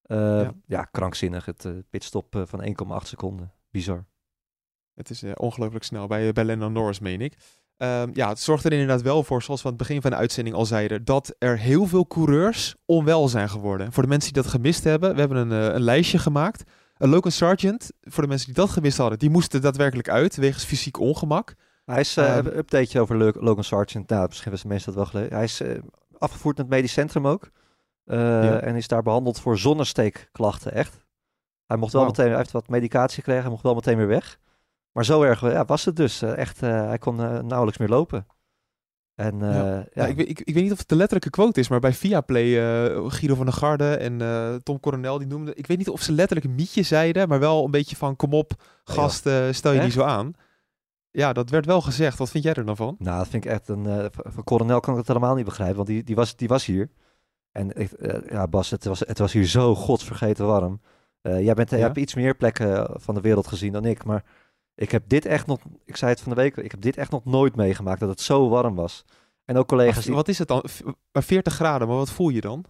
[0.02, 0.52] Eh, Ja.
[0.66, 0.84] ja.
[0.84, 1.44] krankzinnig.
[1.44, 2.62] Het eh, pitstop eh, van
[3.00, 3.52] 1,8 seconden.
[3.70, 4.04] Bizar.
[4.94, 7.36] Het is ongelooflijk snel bij, bij Lennon Norris, meen ik.
[7.76, 10.16] Ehm, ja, het zorgt er inderdaad wel voor, zoals we aan het begin van de
[10.16, 13.92] uitzending al zeiden, dat er heel veel coureurs onwel zijn geworden.
[13.92, 16.70] Voor de mensen die dat gemist hebben, we hebben een, een lijstje gemaakt.
[16.96, 20.64] Een Logan Sargent, voor de mensen die dat gemist hadden, die moesten daadwerkelijk uit wegens
[20.64, 21.54] fysiek ongemak.
[21.84, 24.08] Hij is, eh Ehm, een updateje over Lo- Logan Sargent.
[24.08, 25.34] Nou, misschien hebben mensen dat wel gelezen.
[25.34, 25.78] Hij is eh,
[26.18, 27.50] afgevoerd naar het medisch centrum ook.
[28.04, 28.60] Eh, Ja.
[28.60, 31.06] En is daar behandeld voor zonnesteekklachten, echt.
[31.66, 34.38] Hij mocht wel meteen, hij heeft wat medicatie gekregen, hij mocht wel meteen weer weg.
[34.92, 36.22] Maar zo erg ja, was het dus.
[36.22, 38.26] Echt, hij kon nauwelijks meer lopen.
[39.14, 39.86] En Ja.
[39.92, 41.92] ja, ik, weet- ik, ik weet niet of het de letterlijke quote is, maar bij
[41.92, 44.18] Viaplay, eh Guido van der Garde en
[44.62, 47.70] Tom Coronel, die noemden, ik weet niet of ze letterlijk mietje zeiden, maar wel een
[47.70, 48.52] beetje van, kom op,
[48.84, 50.32] gast, stel je niet zo aan.
[51.12, 52.18] Ja, dat werd wel gezegd.
[52.18, 52.96] Wat vind jij er dan van?
[52.98, 53.86] Nou, dat vind ik echt een.
[53.86, 56.64] eh, van Coronel kan ik het helemaal niet begrijpen, want die, die, was, die was
[56.64, 56.90] hier.
[57.52, 60.80] En ik, eh, ja, Bas, het was, het was hier zo godsvergeten warm.
[61.20, 64.24] Eh, jij, bent, jij hebt iets meer plekken van de wereld gezien dan ik, maar
[64.74, 65.58] ik heb dit echt nog.
[65.84, 68.20] Ik zei het van de week, ik heb dit echt nog nooit meegemaakt dat het
[68.20, 69.04] zo warm was.
[69.44, 70.62] En ook collega's die Wat is het dan?
[70.64, 70.80] V-
[71.12, 72.64] Maar 40 graden, maar wat voel je dan?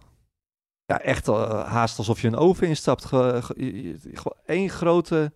[0.85, 1.27] ja, echt
[1.65, 3.05] haast alsof je een oven instapt.
[3.05, 5.33] Gewoon één grote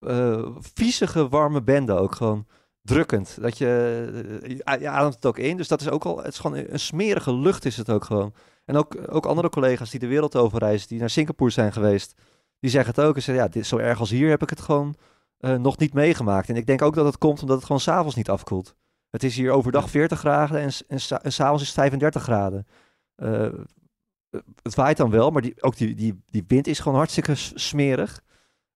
[0.00, 2.46] eh viezige warme bende ook gewoon
[2.82, 3.38] drukkend.
[3.40, 5.56] Dat je, eh, je, ademt het ook in.
[5.56, 8.34] Dus dat is ook al, het is gewoon een smerige lucht is het ook gewoon.
[8.64, 12.14] En ook, ook andere collega's die de wereld over reizen, die naar Singapore zijn geweest,
[12.60, 13.14] die zeggen het ook.
[13.16, 14.94] En zeggen, ja, dit, zo erg als hier heb ik het gewoon
[15.38, 16.48] eh, nog niet meegemaakt.
[16.48, 18.74] En ik denk ook dat het komt omdat het gewoon s'avonds niet afkoelt.
[19.10, 19.88] Het is hier overdag Ja.
[19.88, 22.66] 40 graden en, s- en, en s'avonds is het 35 graden.
[24.62, 28.22] Het waait dan wel, maar die, ook die, die, die wind is gewoon hartstikke smerig.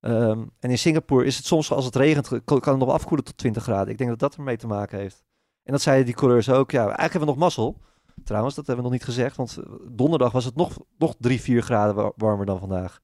[0.01, 3.37] Ehm, en in Singapore is het soms als het regent, kan, het nog afkoelen tot
[3.37, 3.89] 20 graden.
[3.93, 5.25] Ik denk dat dat ermee te maken heeft.
[5.63, 6.71] En dat zeiden die coureurs ook.
[6.71, 7.77] Ja, eigenlijk hebben we nog mazzel.
[8.25, 9.37] Trouwens, dat hebben we nog niet gezegd.
[9.37, 13.01] Want eh, donderdag was het nog, nog 3, 4 graden wa- warmer dan vandaag.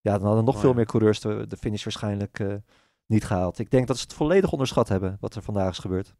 [0.00, 0.76] Ja, dan hadden nog Oh veel ja.
[0.76, 2.54] meer coureurs de, de finish waarschijnlijk eh,
[3.06, 3.58] niet gehaald.
[3.58, 6.14] Ik denk dat ze het volledig onderschat hebben wat er vandaag is gebeurd.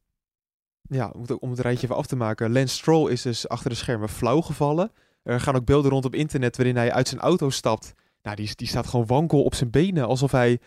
[0.82, 2.52] Ja, om het, om het rijtje even af te maken.
[2.52, 4.92] Lance Stroll is dus achter de schermen flauw gevallen.
[5.22, 7.94] Er gaan ook beelden rond op internet waarin hij uit zijn auto stapt.
[8.22, 10.06] Nou, die, die staat gewoon wankel op zijn benen.
[10.06, 10.58] Alsof hij...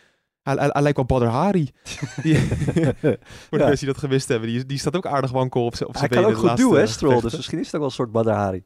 [0.41, 1.71] Hij, hij, hij lijkt wel Badr Hari.
[2.23, 2.57] Die, voor
[3.01, 3.17] de
[3.49, 3.57] Ja.
[3.57, 4.49] mensen die dat gewist hebben.
[4.49, 6.37] Die, die staat ook aardig wankel op zijn op Hij kan benen.
[6.37, 7.21] ook goed doen, hè, Stroll.
[7.21, 8.63] Dus misschien is het ook wel een soort Badr Hari.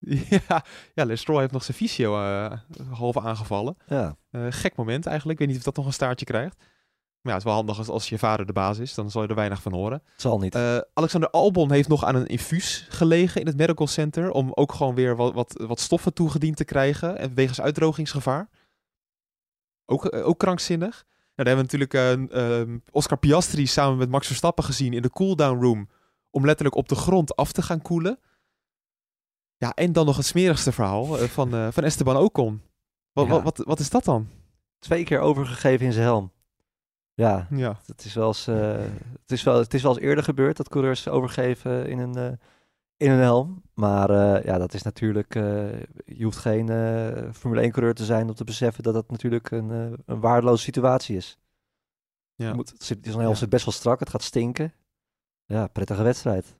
[0.48, 2.52] Ja, ja, Lance Stroll heeft nog zijn fysio eh,
[2.90, 3.76] half aangevallen.
[3.86, 4.16] Ja.
[4.30, 5.40] Eh, gek moment eigenlijk.
[5.40, 6.56] Ik weet niet of dat nog een staartje krijgt.
[7.22, 8.94] Maar ja, het is wel handig als, als je vader de baas is.
[8.94, 10.02] Dan zal je er weinig van horen.
[10.12, 10.54] Het zal niet.
[10.54, 14.30] Eh, Alexander Albon heeft nog aan een infuus gelegen in het medical center.
[14.30, 17.18] Om ook gewoon weer wat, wat, wat stoffen toegediend te krijgen.
[17.18, 18.48] En wegens uitdrogingsgevaar.
[19.86, 21.04] Ook, eh, ook krankzinnig.
[21.34, 25.02] Nou, daar hebben we natuurlijk eh, ehm, Oscar Piastri samen met Max Verstappen gezien in
[25.02, 25.88] de cooldown room.
[26.30, 28.18] Om letterlijk op de grond af te gaan koelen.
[29.56, 32.62] Ja, en dan nog het smerigste verhaal van, van Esteban Ocon.
[33.12, 33.32] Wat, Ja.
[33.32, 34.28] wat, wat, wat is dat dan?
[34.78, 36.32] Twee keer overgegeven in zijn helm.
[37.18, 38.70] Ja, Ja, Het is, wel eens, eh,
[39.22, 42.32] het, is wel, het is wel eens eerder gebeurd dat coureurs overgeven in een, eh,
[42.96, 43.62] in een helm.
[43.74, 45.34] Maar eh, ja, dat is natuurlijk.
[46.04, 46.66] je hoeft geen
[47.34, 49.70] Formule 1 coureur te zijn om te beseffen dat dat natuurlijk een,
[50.06, 51.38] een waardeloze situatie is.
[52.34, 52.54] ja.
[52.54, 54.72] Moet, het zit- helm zit best wel strak, het gaat stinken.
[55.44, 56.56] Ja, prettige wedstrijd.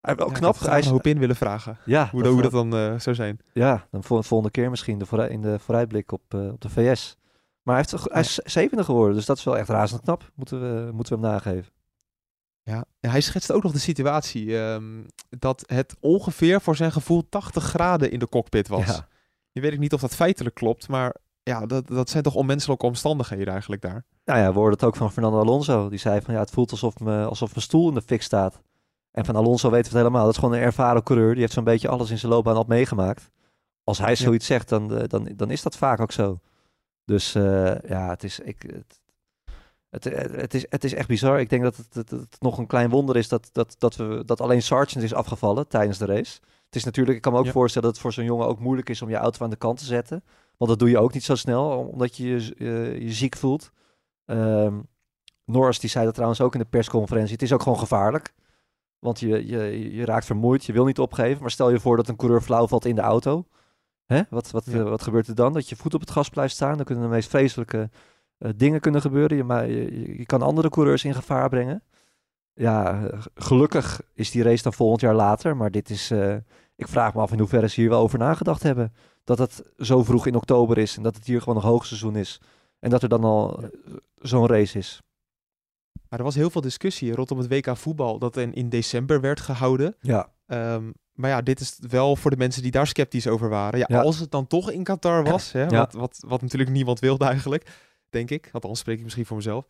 [0.00, 0.58] Hij Ja, ik knap.
[0.58, 1.78] Hij een hoop in willen vragen.
[1.84, 3.38] ja, Hoe, hoe dat dan eh, zou zijn.
[3.52, 7.16] ja, dan vol- volgende keer misschien de vooruit, in de vooruitblik op, op de VS.
[7.62, 10.30] Maar hij, heeft, hij is zevende geworden, dus dat is wel echt razend knap.
[10.34, 11.72] Moeten we, moeten we hem nageven.
[12.62, 17.64] Ja, hij schetst ook nog de situatie ehm, dat het ongeveer voor zijn gevoel 80
[17.64, 18.86] graden in de cockpit was.
[18.86, 19.08] Ja.
[19.52, 22.86] Je weet ik niet of dat feitelijk klopt, maar ja, dat, dat zijn toch onmenselijke
[22.86, 24.04] omstandigheden eigenlijk daar.
[24.24, 25.88] Nou ja, we hoorden het ook van Fernando Alonso.
[25.88, 28.60] Die zei van ja, het voelt alsof, me, alsof mijn stoel in de fik staat.
[29.10, 30.24] En van Alonso weten we het helemaal.
[30.24, 31.32] Dat is gewoon een ervaren coureur.
[31.32, 33.30] Die heeft zo'n beetje alles in zijn loopbaan al meegemaakt.
[33.84, 36.38] Als hij zoiets zegt, dan, eh, dan, dan is dat vaak ook zo.
[37.04, 39.00] Dus eh, ja, het is, ik, het,
[39.90, 40.04] het,
[40.36, 41.40] het, is, het is echt bizar.
[41.40, 44.22] Ik denk dat het, het, het nog een klein wonder is dat, dat, dat, we,
[44.24, 46.38] dat alleen Sargent is afgevallen tijdens de race.
[46.66, 47.52] Het is natuurlijk, ik kan me ook Ja.
[47.52, 49.78] voorstellen dat het voor zo'n jongen ook moeilijk is om je auto aan de kant
[49.78, 50.24] te zetten.
[50.56, 53.70] Want dat doe je ook niet zo snel, omdat je je, je, je ziek voelt.
[54.24, 54.80] Ehm,
[55.44, 57.32] Norris die zei dat trouwens ook in de persconferentie.
[57.32, 58.34] Het is ook gewoon gevaarlijk.
[58.98, 61.40] Want je, je, je raakt vermoeid, je wil niet opgeven.
[61.40, 63.44] Maar stel je voor dat een coureur flauw valt in de auto.
[64.10, 64.22] Hè?
[64.30, 64.78] Wat, wat, Ja.
[64.78, 65.52] eh, wat gebeurt er dan?
[65.52, 66.76] Dat je voet op het gas blijft staan.
[66.76, 67.90] Dan kunnen de meest vreselijke
[68.38, 69.36] eh, dingen kunnen gebeuren.
[69.36, 71.82] Je, maar je, je- kan andere coureurs in gevaar brengen.
[72.54, 75.56] Ja, eh, gelukkig is die race dan volgend jaar later.
[75.56, 76.10] Maar dit is...
[76.76, 78.92] ik vraag me af in hoeverre ze hier wel over nagedacht hebben.
[79.24, 82.40] Dat het zo vroeg in oktober is en dat het hier gewoon nog hoogseizoen is.
[82.78, 83.68] En dat er dan al Ja.
[84.16, 85.00] zo'n race is.
[86.08, 89.40] Maar er was heel veel discussie rondom het WK voetbal dat in, in december werd
[89.40, 89.96] gehouden.
[90.00, 93.78] Ja, Ehm, maar ja, dit is wel voor de mensen die daar sceptisch over waren.
[93.78, 94.00] Ja, Ja.
[94.00, 95.68] als het dan toch in Qatar was, hè, Ja.
[95.68, 97.70] wat, wat, wat natuurlijk niemand wilde eigenlijk,
[98.10, 98.48] denk ik.
[98.52, 99.66] Althans spreek ik misschien voor mezelf.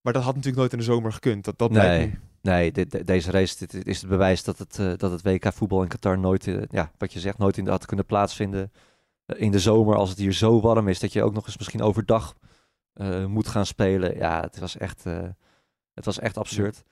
[0.00, 1.44] Maar dat had natuurlijk nooit in de zomer gekund.
[1.44, 2.18] Dat, dat Nee.
[2.40, 5.82] nee, de- deze race dit, is het bewijs dat het, eh, dat het WK voetbal
[5.82, 8.72] in Qatar nooit, eh, ja, wat je zegt, nooit in de had kunnen plaatsvinden.
[9.26, 11.58] Eh, in de zomer, als het hier zo warm is, dat je ook nog eens
[11.58, 12.34] misschien overdag
[13.26, 14.16] moet gaan spelen.
[14.16, 15.04] Ja, het was echt,
[15.94, 16.82] het was echt absurd.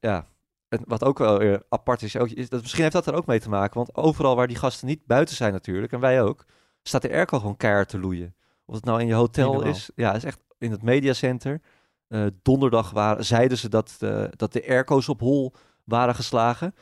[0.00, 0.26] Ja,
[0.68, 3.40] wat ook wel weer apart is, ook, is dat, misschien heeft dat er ook mee
[3.40, 3.76] te maken.
[3.76, 6.44] Want overal waar die gasten niet buiten zijn natuurlijk, en wij ook,
[6.82, 8.34] staat de airco gewoon keihard te loeien.
[8.64, 9.90] Of het nou in je hotel is.
[9.94, 11.60] Ja, is echt in het mediacenter.
[12.08, 16.74] Eh, donderdag waren, zeiden ze dat, eh, dat de airco's op hol waren geslagen.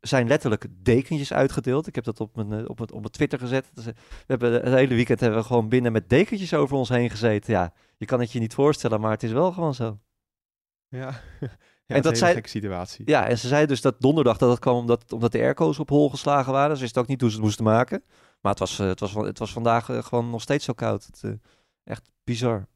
[0.00, 1.86] Zijn letterlijk dekentjes uitgedeeld.
[1.86, 3.70] Ik heb dat op mijn, eh, op op mijn Twitter gezet.
[3.74, 3.94] Dus, we
[4.26, 7.52] hebben het hele weekend hebben we gewoon binnen met dekentjes over ons heen gezeten.
[7.52, 9.98] Ja, je kan het je niet voorstellen, maar het is wel gewoon zo.
[10.88, 11.20] Ja,
[11.92, 13.02] ja En dat dat is een zij- situatie.
[13.08, 15.88] Ja, en ze zei dus dat donderdag dat het kwam omdat, omdat de airco's op
[15.88, 16.76] hol geslagen waren.
[16.76, 18.02] Ze wisten ook niet hoe ze het moesten maken.
[18.40, 21.04] Maar het was, eh, het was, het was vandaag eh, gewoon nog steeds zo koud.
[21.06, 21.30] Het, eh,
[21.84, 22.66] echt bizar.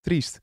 [0.00, 0.40] Triest.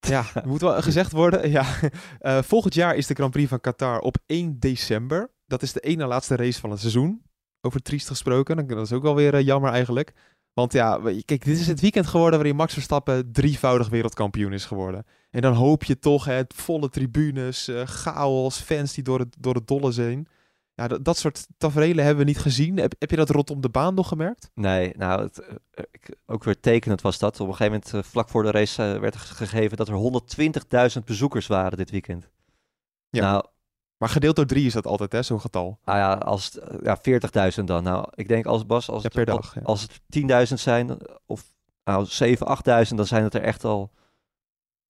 [0.00, 1.50] Ja, het moet wel gezegd worden.
[1.50, 1.64] Ja,
[2.42, 5.30] volgend jaar is de Grand Prix van Qatar op 1 december.
[5.46, 7.22] Dat is de ene laatste race van het seizoen.
[7.60, 8.66] Over triest gesproken.
[8.66, 10.12] Dat is ook wel weer jammer eigenlijk.
[10.52, 15.04] Want ja, kijk, dit is het weekend geworden waarin Max Verstappen drievoudig wereldkampioen is geworden.
[15.30, 19.54] En dan hoop je toch, hè, volle tribunes, eh, chaos, fans die door het, door
[19.54, 20.28] het dolle zijn.
[20.74, 22.76] Ja, dat, dat soort tafereelen hebben we niet gezien.
[22.76, 24.50] Heb, heb je dat rondom de baan nog gemerkt?
[24.54, 25.84] Nee, nou, het, eh,
[26.26, 27.40] ook weer tekenend was dat.
[27.40, 31.04] Op een gegeven moment, eh, vlak voor de race, werd er gegeven dat er 120.000
[31.04, 32.28] bezoekers waren dit weekend.
[33.10, 33.30] Ja.
[33.30, 33.44] Nou,
[33.96, 35.78] Maar gedeeld door drie is dat altijd, hè, zo'n getal.
[35.84, 37.82] nou ja, als het, ja, 40.000 dan.
[37.82, 39.60] Nou, ik denk als Bas, als Ja, het, per al- dag, ja.
[39.64, 41.44] als het 10.000 zijn, of
[41.84, 42.38] nou, 7.000,
[42.88, 43.90] 8.000, dan zijn het er echt al.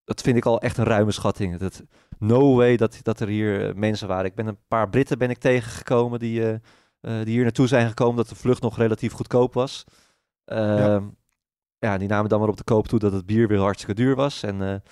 [0.03, 1.57] Dat vind ik al echt een ruime schatting.
[1.57, 1.83] Dat,
[2.21, 4.25] no way dat, dat er hier eh, mensen waren.
[4.25, 6.53] Ik ben een paar Britten ben ik tegengekomen die, eh,
[6.99, 9.83] eh, die hier naartoe zijn gekomen, dat de vlucht nog relatief goedkoop was.
[10.45, 11.07] Ehm,
[11.79, 11.97] ja.
[11.97, 14.43] die namen dan maar op de koop toe dat het bier weer hartstikke duur was.
[14.43, 14.83] En,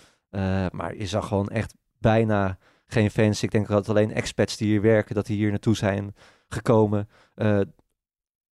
[0.72, 3.43] maar je zag gewoon echt bijna geen fans.
[3.43, 6.15] Ik denk dat alleen expats die hier werken, dat die hier naartoe zijn
[6.48, 7.10] gekomen.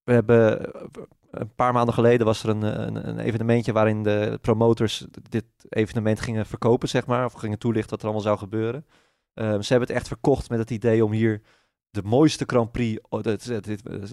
[0.03, 0.71] We hebben
[1.31, 6.19] een paar maanden geleden was er een, een, een evenementje waarin de promotors dit evenement
[6.19, 7.25] gingen verkopen, zeg maar.
[7.25, 8.85] Of gingen toelichten wat er allemaal zou gebeuren.
[9.33, 11.41] Ehm, ze hebben het echt verkocht met het idee om hier
[11.89, 13.01] de mooiste Grand Prix,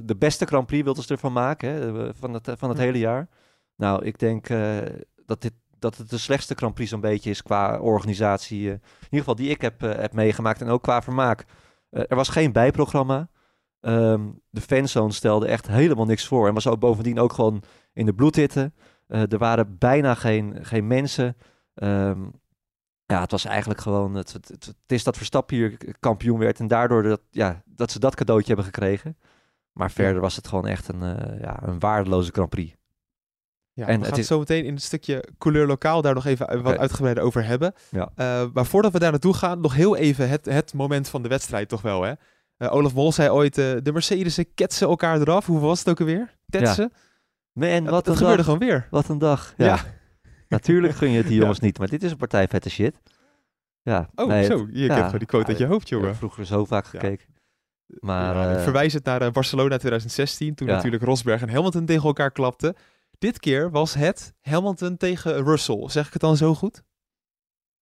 [0.05, 3.29] de, beste Grand Prix wilden ze ervan maken, hè, van het, van het hele jaar.
[3.77, 4.79] Nou, ik denk eh,
[5.27, 8.66] dat, dit, dat het de slechtste Grand Prix zo'n beetje is qua organisatie.
[8.66, 11.44] eh, in ieder geval die ik heb, eh, heb meegemaakt en ook qua vermaak.
[11.90, 13.29] Eh, er was geen bijprogramma.
[13.85, 16.49] Ehm, de fanzone stelde echt helemaal niks voor.
[16.49, 18.73] En was ook bovendien ook gewoon in de bloedhitte.
[19.07, 21.37] Eh er waren bijna geen, geen mensen.
[21.75, 22.23] Ehm,
[23.07, 24.14] ja, het was eigenlijk gewoon...
[24.14, 26.61] Het, het, het, is dat Verstappen hier kampioen werd.
[26.61, 29.16] En daardoor dat, ja, dat ze dat cadeautje hebben gekregen.
[29.73, 32.77] Maar verder was het gewoon echt een, eh, ja, een waardeloze Grand Prix.
[33.73, 36.62] Ja, En we gaan het zo meteen in het stukje couleur lokaal daar nog even
[36.62, 37.75] wat uitgebreider over hebben.
[37.90, 38.11] Ja.
[38.14, 41.29] Eh, maar voordat we daar naartoe gaan, nog heel even het, het moment van de
[41.29, 42.12] wedstrijd toch wel, hè?
[42.57, 45.47] Eh, Olaf Mol zei ooit, eh, de Mercedes'en ketsen elkaar eraf.
[45.47, 46.35] Hoe was het ook alweer?
[46.49, 46.93] Tetsen?
[47.53, 48.45] Man, Het- wat het een gebeurde dag.
[48.45, 48.87] gewoon weer.
[48.90, 49.55] Wat een dag.
[49.57, 49.67] Ja.
[49.67, 49.79] Ja.
[50.49, 51.40] Natuurlijk gun je het die Ja.
[51.40, 51.79] jongens niet.
[51.79, 52.97] Maar dit is een partij vette shit.
[53.83, 54.09] Ja.
[54.14, 54.67] Oh, nee, zo.
[54.71, 54.87] Je ja.
[54.87, 56.17] hebt gewoon die quote Ja, uit je hoofd, Ik heb jongen.
[56.17, 56.90] vroeger zo vaak Ja.
[56.90, 57.27] gekeken.
[57.87, 60.75] Maar Ja, eh, verwijs het naar Barcelona 2016, toen Ja.
[60.75, 62.75] natuurlijk Rosberg en Hamilton tegen elkaar klapten.
[63.19, 65.88] Dit keer was het Hamilton tegen Russell.
[65.88, 66.83] Zeg ik het dan zo goed?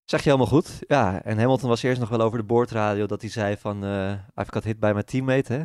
[0.05, 0.79] Zeg je helemaal goed.
[0.87, 3.85] Ja, en Hamilton was eerst nog wel over de boordradio dat hij zei van...
[3.85, 5.65] eh I've got hit bij mijn teammate, hè.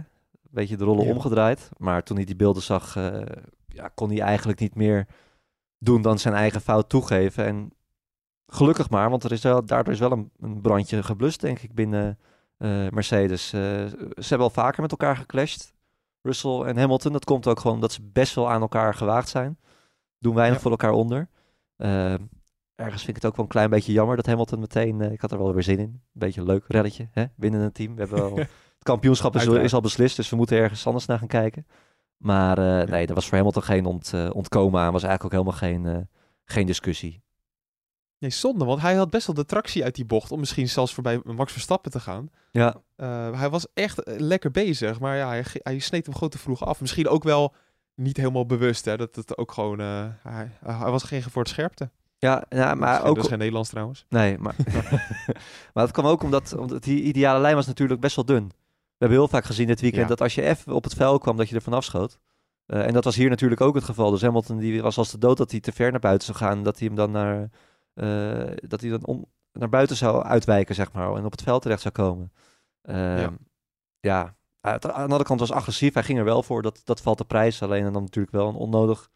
[0.50, 1.12] Beetje de rollen Ja.
[1.14, 1.70] omgedraaid.
[1.78, 3.22] Maar toen hij die beelden zag, eh,
[3.68, 5.08] ja, kon hij eigenlijk niet meer
[5.80, 7.46] doen dan zijn eigen fout toegeven.
[7.46, 7.72] En
[8.48, 11.74] gelukkig maar, want er is wel, daardoor is wel een, een brandje geblust, denk ik,
[11.76, 12.20] binnen
[12.58, 13.50] eh, Mercedes.
[13.50, 15.74] Ze hebben al vaker met elkaar geclashed,
[16.22, 17.12] Russell en Hamilton.
[17.12, 19.60] Dat komt ook gewoon omdat ze best wel aan elkaar gewaagd zijn.
[20.20, 20.62] Doen weinig Ja.
[20.62, 21.30] voor elkaar onder.
[22.78, 25.02] Ergens vind ik het ook wel een klein beetje jammer dat Hamilton meteen...
[25.02, 25.90] eh, ik had er wel weer zin in.
[25.90, 27.26] Een beetje een leuk relletje, hè?
[27.36, 27.96] Binnen een team.
[27.96, 28.36] We hebben wel...
[28.78, 31.68] Het kampioenschap is, is al beslist, dus we moeten ergens anders naar gaan kijken.
[32.18, 34.92] Maar eh, nee, er was voor Hamilton geen ont, eh, ontkomen aan.
[34.92, 36.10] was eigenlijk ook helemaal geen,
[36.44, 37.22] geen discussie.
[38.18, 40.94] Nee, zonde, want hij had best wel de tractie uit die bocht om misschien zelfs
[40.94, 42.30] voorbij Max Verstappen te gaan.
[42.52, 42.82] Ja,
[43.32, 46.82] hij was echt lekker bezig, maar ja, hij, sneed hem gewoon te vroeg af.
[46.82, 47.54] Misschien ook wel
[47.96, 48.98] niet helemaal bewust, hè.
[48.98, 49.80] Dat het ook gewoon...
[49.80, 51.90] hij, hij was geen voor het scherpte.
[52.18, 53.16] Ja, ja maar dat is, ook...
[53.16, 54.06] dat is geen Nederlands trouwens.
[54.10, 54.56] Nee, maar,
[55.74, 58.48] maar dat kwam ook omdat, omdat die ideale lijn was natuurlijk best wel dun.
[58.48, 60.08] We hebben heel vaak gezien dit weekend Ja.
[60.08, 62.20] dat als je even op het vuil kwam, dat je er vanaf schoot.
[62.66, 64.12] Eh, en dat was hier natuurlijk ook het geval.
[64.12, 66.64] Dus Hamilton die was als de dood dat hij te ver naar buiten zou gaan.
[66.64, 67.50] Dat hij hem dan naar,
[67.94, 71.16] eh, dat hij dan om, naar buiten zou uitwijken, zeg maar.
[71.16, 72.32] En op het veld terecht zou komen.
[72.82, 73.32] Ehm, Ja.
[74.00, 75.94] ja, aan de andere kant was agressief.
[75.94, 76.62] Hij ging er wel voor.
[76.62, 77.62] Dat, dat valt de prijs.
[77.62, 79.10] Alleen dan natuurlijk wel een onnodig,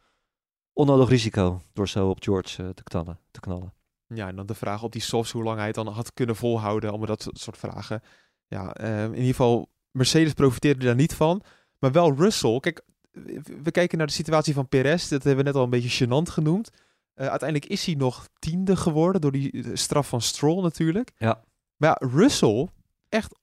[0.74, 1.62] onnodig risico.
[1.74, 3.74] Door zo op George eh, te, knallen, te knallen.
[4.08, 6.36] Ja, en dan de vraag op die softs, hoe lang hij het dan had kunnen
[6.36, 6.90] volhouden.
[6.90, 8.02] Allemaal dat soort vragen.
[8.48, 11.42] Ja, eh, in ieder geval, Mercedes profiteerde daar niet van.
[11.80, 12.60] Maar wel Russell.
[12.60, 12.82] Kijk,
[13.64, 15.08] we kijken naar de situatie van Perez.
[15.08, 16.72] Dat hebben we net al een beetje gênant genoemd.
[17.14, 21.12] Eh, uiteindelijk is hij nog tiende geworden door die eh, straf van Stroll natuurlijk.
[21.18, 21.44] Ja.
[21.78, 22.68] Maar ja, Russell,
[23.10, 23.36] echt,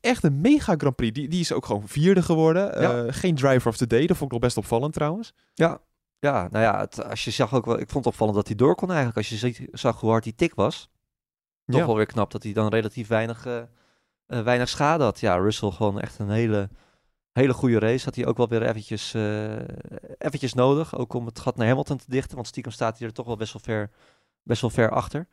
[0.00, 1.12] echt een mega Grand Prix.
[1.12, 2.80] Die, die is ook gewoon vierde geworden.
[2.80, 3.12] Ja.
[3.12, 4.06] Geen driver of the day.
[4.06, 5.32] Dat vond ik nog best opvallend trouwens.
[5.54, 5.80] Ja,
[6.24, 8.56] ja nou ja, het, als je zag ook wel, ik vond het opvallend dat hij
[8.56, 9.16] door kon eigenlijk.
[9.16, 10.88] Als je ziet- zag hoe hard die tik was,
[11.66, 11.86] toch Ja.
[11.86, 13.58] wel weer knap dat hij dan relatief weinig, eh,
[14.26, 15.20] eh, weinig schade had.
[15.20, 16.68] Ja, Russell gewoon echt een hele,
[17.32, 18.04] hele goede race.
[18.04, 19.52] Had hij ook wel weer eventjes, eh,
[20.18, 22.34] eventjes nodig, ook om het gat naar Hamilton te dichten.
[22.34, 23.90] Want stiekem staat hij er toch wel best wel ver,
[24.42, 25.28] best wel ver achter.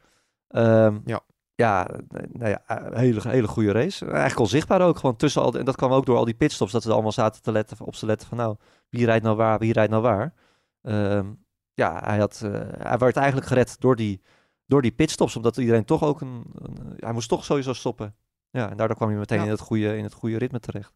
[0.48, 1.20] Ehm, Ja.
[1.56, 1.88] Ja,
[2.32, 2.62] nou ja,
[2.94, 4.06] hele, hele goede race.
[4.06, 6.72] Eigenlijk al zichtbaar ook gewoon tussen al, en dat kwam ook door al die pitstops,
[6.72, 8.56] dat ze allemaal zaten te letten, op te letten van nou,
[8.90, 10.34] wie rijdt nou waar, wie rijdt nou waar.
[10.82, 11.34] Ehm,
[11.74, 14.22] ja, hij, had, eh, hij werd eigenlijk gered door die,
[14.66, 18.16] door die pitstops, omdat iedereen toch ook een, een- hij moest toch sowieso stoppen.
[18.50, 19.44] Ja, en daardoor kwam hij meteen Ja.
[19.44, 20.94] in, het goede, in het goede ritme terecht.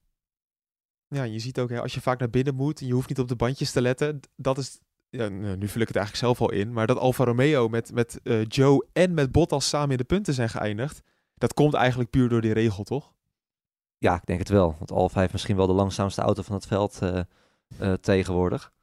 [1.08, 3.19] Ja, je ziet ook, hè, als je vaak naar binnen moet en je hoeft niet
[3.19, 6.52] op de bandjes te letten, dat is, ja, nu vul ik het eigenlijk zelf al
[6.52, 10.04] in, maar dat Alfa Romeo met, met eh, Joe en met Bottas samen in de
[10.04, 11.02] punten zijn geëindigd,
[11.36, 13.13] dat komt eigenlijk puur door die regel, toch?
[13.98, 14.76] Ja, ik denk het wel.
[14.78, 18.74] Want Alfa heeft misschien wel de langzaamste auto van het veld eh, tegenwoordig.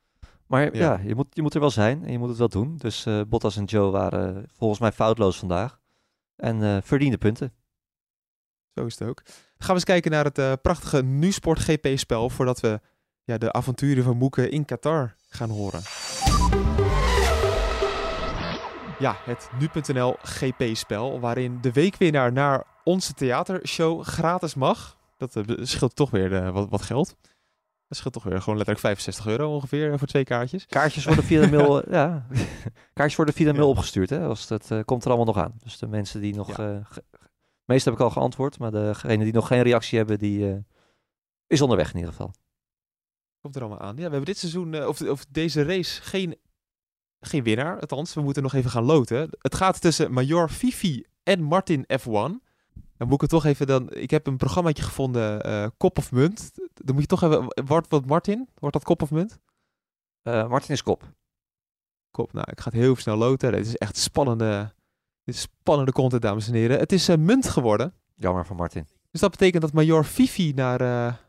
[0.52, 1.00] Maar ja, Ja.
[1.04, 2.76] je, moet, je moet er wel zijn en je moet het wel doen.
[2.76, 5.78] Dus eh, Bottas en Joe waren eh, volgens mij foutloos vandaag.
[6.36, 7.52] En eh verdiende punten.
[8.74, 9.22] Zo is het ook.
[9.24, 12.80] Dan gaan we eens kijken naar het eh, prachtige Nu-Sport GP-spel, voordat we
[13.24, 15.80] ja, de avonturen van Moeke in Qatar gaan horen.
[18.98, 24.96] Ja, het Nu.nl GP-spel, waarin de weekwinnaar naar onze theatershow gratis mag.
[25.16, 27.16] Dat scheelt toch weer wat, wat geld.
[27.92, 30.66] Dat scheelt toch weer gewoon letterlijk 65 euro ongeveer eh, voor twee kaartjes.
[30.66, 32.26] Kaartjes worden via de mail, ja,
[32.92, 33.70] kaartjes worden via de mail Ja.
[33.70, 34.10] opgestuurd.
[34.10, 34.24] Hè?
[34.26, 35.54] Als dat eh, komt er allemaal nog aan.
[35.62, 36.78] Dus de mensen die nog, Ja.
[36.78, 36.86] eh,
[37.64, 40.64] meest heb ik al geantwoord, maar degene die nog geen reactie hebben, die
[41.46, 42.34] is onderweg in ieder geval.
[43.40, 43.88] Komt er allemaal aan.
[43.88, 46.36] Ja, we hebben dit seizoen, of, of deze race, geen,
[47.20, 47.80] geen winnaar.
[47.80, 49.30] Althans, we moeten nog even gaan loten.
[49.38, 52.50] Het gaat tussen Major Fifi en Martin F1.
[53.02, 53.92] Dan moet ik het toch even dan...
[53.92, 56.52] Ik heb een programmaatje gevonden, eh, Kop of Munt.
[56.74, 57.64] Dan moet je toch even...
[57.66, 58.48] Wordt wat Martin?
[58.58, 59.38] Wordt dat Kop of Munt?
[60.22, 61.12] Eh, Martin is kop.
[62.10, 62.32] Kop.
[62.32, 63.52] Nou, ik ga het heel snel loten.
[63.52, 64.72] Dit is echt spannende...
[65.24, 66.78] Dit is spannende content, dames en heren.
[66.78, 67.94] Het is eh, munt geworden.
[68.14, 68.86] Jammer van Martin.
[69.10, 70.78] Dus dat betekent dat Major Fifi naar,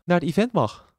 [0.04, 0.94] naar het event mag.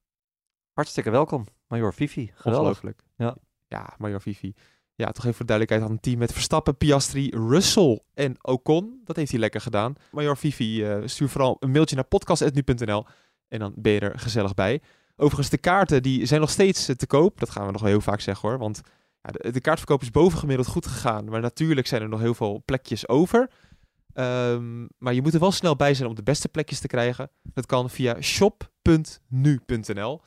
[0.73, 2.31] Hartstikke welkom, Major Fifi.
[2.33, 2.81] Geweldig.
[3.15, 3.35] Ja.
[3.67, 4.53] Ja, Major Fifi.
[4.95, 5.81] Ja, toch even voor de duidelijkheid.
[5.81, 9.01] Had een team met Verstappen, Piastri, Russell en Ocon.
[9.03, 9.95] Dat heeft hij lekker gedaan.
[10.11, 13.05] Major Fifi, eh, stuur vooral een mailtje naar podcast.nu.nl
[13.47, 14.81] en dan ben je er gezellig bij.
[15.15, 17.39] Overigens, de kaarten die zijn nog steeds eh, te koop.
[17.39, 18.57] Dat gaan we nog wel heel vaak zeggen hoor.
[18.57, 18.81] Want
[19.21, 21.25] ja, de, kaartverkoop is bovengemiddeld goed gegaan.
[21.25, 23.49] Maar natuurlijk zijn er nog heel veel plekjes over.
[24.13, 27.31] Ehm, maar je moet er wel snel bij zijn om de beste plekjes te krijgen.
[27.43, 30.21] Dat kan via shop.nu.nl.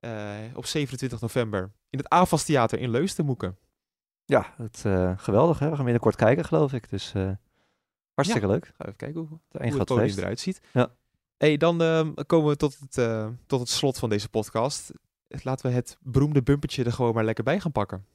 [0.00, 0.10] Eh,
[0.54, 3.58] op 27 november in het AFAS Theater in Leusden, Moeken.
[4.26, 5.68] Ja, het, eh, geweldig hè.
[5.68, 6.90] We gaan binnenkort kijken geloof ik.
[6.90, 7.30] Dus eh,
[8.14, 8.72] hartstikke leuk.
[8.76, 10.60] Ga even kijken hoe, Een hoe het podium eruit ziet.
[10.72, 10.90] Ja.
[11.36, 14.92] Hey, dan ehm, komen we tot het, eh, tot het slot van deze podcast.
[15.28, 18.06] Laten we het beroemde bumpertje er gewoon maar lekker bij gaan pakken.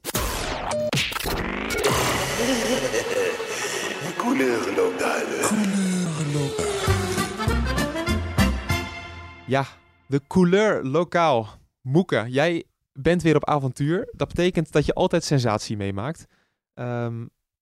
[9.46, 9.66] Ja,
[10.06, 11.48] de couleur lokaal.
[11.80, 12.64] Moeke, jij
[13.02, 14.08] bent weer op avontuur.
[14.12, 16.26] Dat betekent dat je altijd sensatie meemaakt.
[16.74, 17.18] Ehm,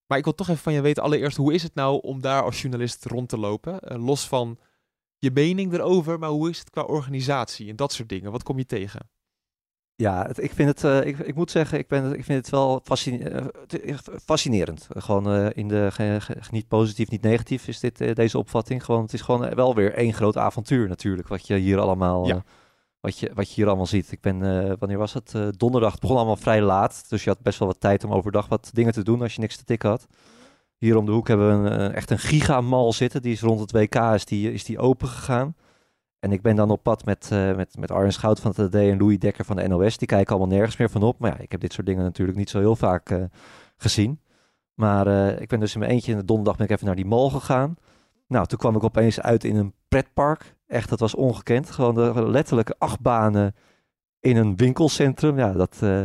[0.06, 2.42] maar ik wil toch even van je weten, allereerst, hoe is het nou om daar
[2.42, 3.80] als journalist rond te lopen?
[3.80, 4.58] Eh, los van
[5.18, 8.32] je mening erover, maar hoe is het qua organisatie en dat soort dingen?
[8.32, 9.10] Wat kom je tegen?
[9.94, 12.48] Ja, het- ik vind het, eh, ik, ik moet zeggen, ik, ben, ik vind het
[12.50, 14.86] wel fascine- eh, fascinerend.
[14.90, 18.84] Gewoon in de, ge- ge- niet positief, niet negatief is dit, deze opvatting.
[18.84, 22.44] Gewoon, het is gewoon wel weer één groot avontuur natuurlijk, wat je hier allemaal, Ja.
[23.00, 24.12] Wat je, wat je hier allemaal ziet.
[24.12, 25.34] Ik ben, eh, wanneer was het?
[25.34, 28.12] Eh, donderdag, het begon allemaal vrij laat, dus je had best wel wat tijd om
[28.12, 30.06] overdag wat dingen te doen als je niks te tikken had.
[30.76, 33.60] Hier om de hoek hebben we een, eh, echt een gigamal zitten, die is rond
[33.60, 35.56] het WK, is die, is die open gegaan.
[36.20, 38.98] En ik ben dan op pad met, met, met Arjen Schout van het AD en
[38.98, 39.98] Louis Dekker van de NOS.
[39.98, 41.18] Die kijken allemaal nergens meer van op.
[41.18, 43.28] Maar ja, ik heb dit soort dingen natuurlijk niet zo heel vaak
[43.76, 44.20] gezien.
[44.74, 45.06] Maar
[45.40, 47.30] ik ben dus in mijn eentje in de donderdag ben ik even naar die mall
[47.30, 47.76] gegaan.
[48.28, 50.56] Nou, toen kwam ik opeens uit in een pretpark.
[50.66, 51.70] Echt, dat was ongekend.
[51.70, 53.54] Gewoon de letterlijke achtbanen
[54.20, 55.38] in een winkelcentrum.
[55.38, 56.04] Ja, dat, eh,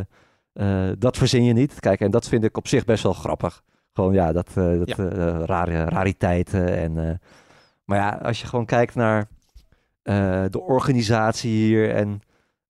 [0.53, 1.79] eh, dat verzin je niet.
[1.79, 3.63] Kijk, en dat vind ik op zich best wel grappig.
[3.93, 5.05] Gewoon ja, dat, eh, dat Ja.
[5.45, 6.77] rare, rariteiten.
[6.77, 7.21] En,
[7.85, 9.27] maar ja, als je gewoon kijkt naar
[10.49, 12.21] de organisatie hier en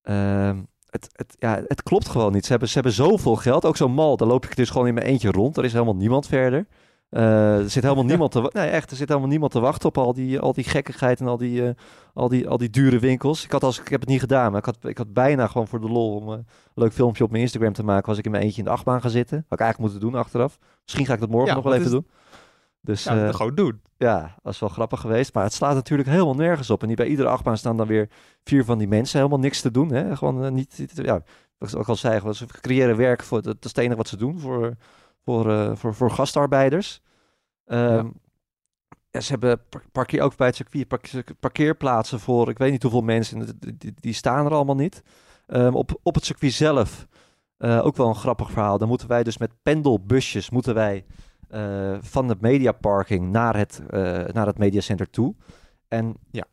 [0.02, 2.46] ehm, het, het, ja, het klopt gewoon niet.
[2.46, 3.66] Ze hebben, ze hebben zoveel geld.
[3.66, 5.58] Ook zo'n mal, daar loop ik dus gewoon in mijn eentje rond.
[5.58, 6.68] Er is helemaal niemand verder.
[7.14, 9.98] Eh, er zit helemaal niemand te nee, echt, er zit helemaal niemand te wachten op
[9.98, 11.74] al die, al die gekkigheid en al die, eh,
[12.14, 13.44] al, die, al die dure winkels.
[13.44, 15.68] Ik, had als, ik heb het niet gedaan, maar ik had, ik had bijna gewoon
[15.68, 18.08] voor de lol om eh, een leuk filmpje op mijn Instagram te maken.
[18.10, 19.38] Was ik in mijn eentje in de achtbaan gaan zitten.
[19.50, 20.60] Had ik eigenlijk moeten doen achteraf.
[20.84, 22.08] Misschien ga ik dat morgen Ja, nog wel even is- doen.
[22.82, 23.82] Dus Ja, dat gewoon doen.
[23.98, 25.34] ja, dat is wel grappig geweest.
[25.34, 26.82] Maar het slaat natuurlijk helemaal nergens op.
[26.82, 28.10] En niet bij iedere achtbaan staan dan weer
[28.44, 29.92] vier van die mensen helemaal niks te doen.
[29.92, 30.16] Hè?
[30.16, 31.22] Gewoon niet, niet- ja,
[31.58, 34.18] wat ik ook al zei, ze creëren werk voor, dat is het enige wat ze
[34.18, 34.74] doen voor,
[35.26, 37.02] voor, voor, voor gastarbeiders.
[37.74, 38.08] Ehm,
[39.12, 42.82] ja, ze hebben par- parkeer, ook bij het circuit park- parkeerplaatsen voor ik weet niet
[42.82, 43.40] hoeveel mensen.
[43.40, 45.04] en die, die, staan er allemaal niet.
[45.48, 47.08] Ehm, op, op het circuit zelf
[47.58, 48.78] eh, ook wel een grappig verhaal.
[48.78, 51.06] Dan moeten wij dus met pendelbusjes moeten wij
[51.50, 55.36] eh, van het mediaparking naar het, eh naar het mediacenter toe.
[55.88, 56.44] En Ja.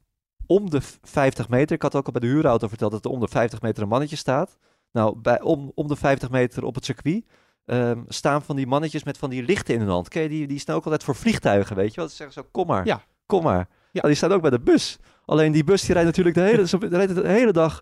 [0.46, 3.10] om de v- 50 meter, ik had ook al bij de huurauto verteld dat er
[3.10, 4.58] om de 50 meter een mannetje staat.
[4.92, 7.24] Nou, bij, om, om de 50 meter op het circuit
[7.66, 10.08] ehm, staan van die mannetjes met van die lichten in hun hand.
[10.08, 12.08] Ken je, die, die staan ook altijd voor vliegtuigen, weet je wel?
[12.08, 13.00] Ze zeggen zo, kom maar, Ja.
[13.26, 13.56] kom maar.
[13.58, 13.66] Ja.
[13.92, 14.00] Ja.
[14.02, 14.98] die staan ook bij de bus.
[15.24, 17.80] Alleen die bus die rijdt natuurlijk de hele, de hele dag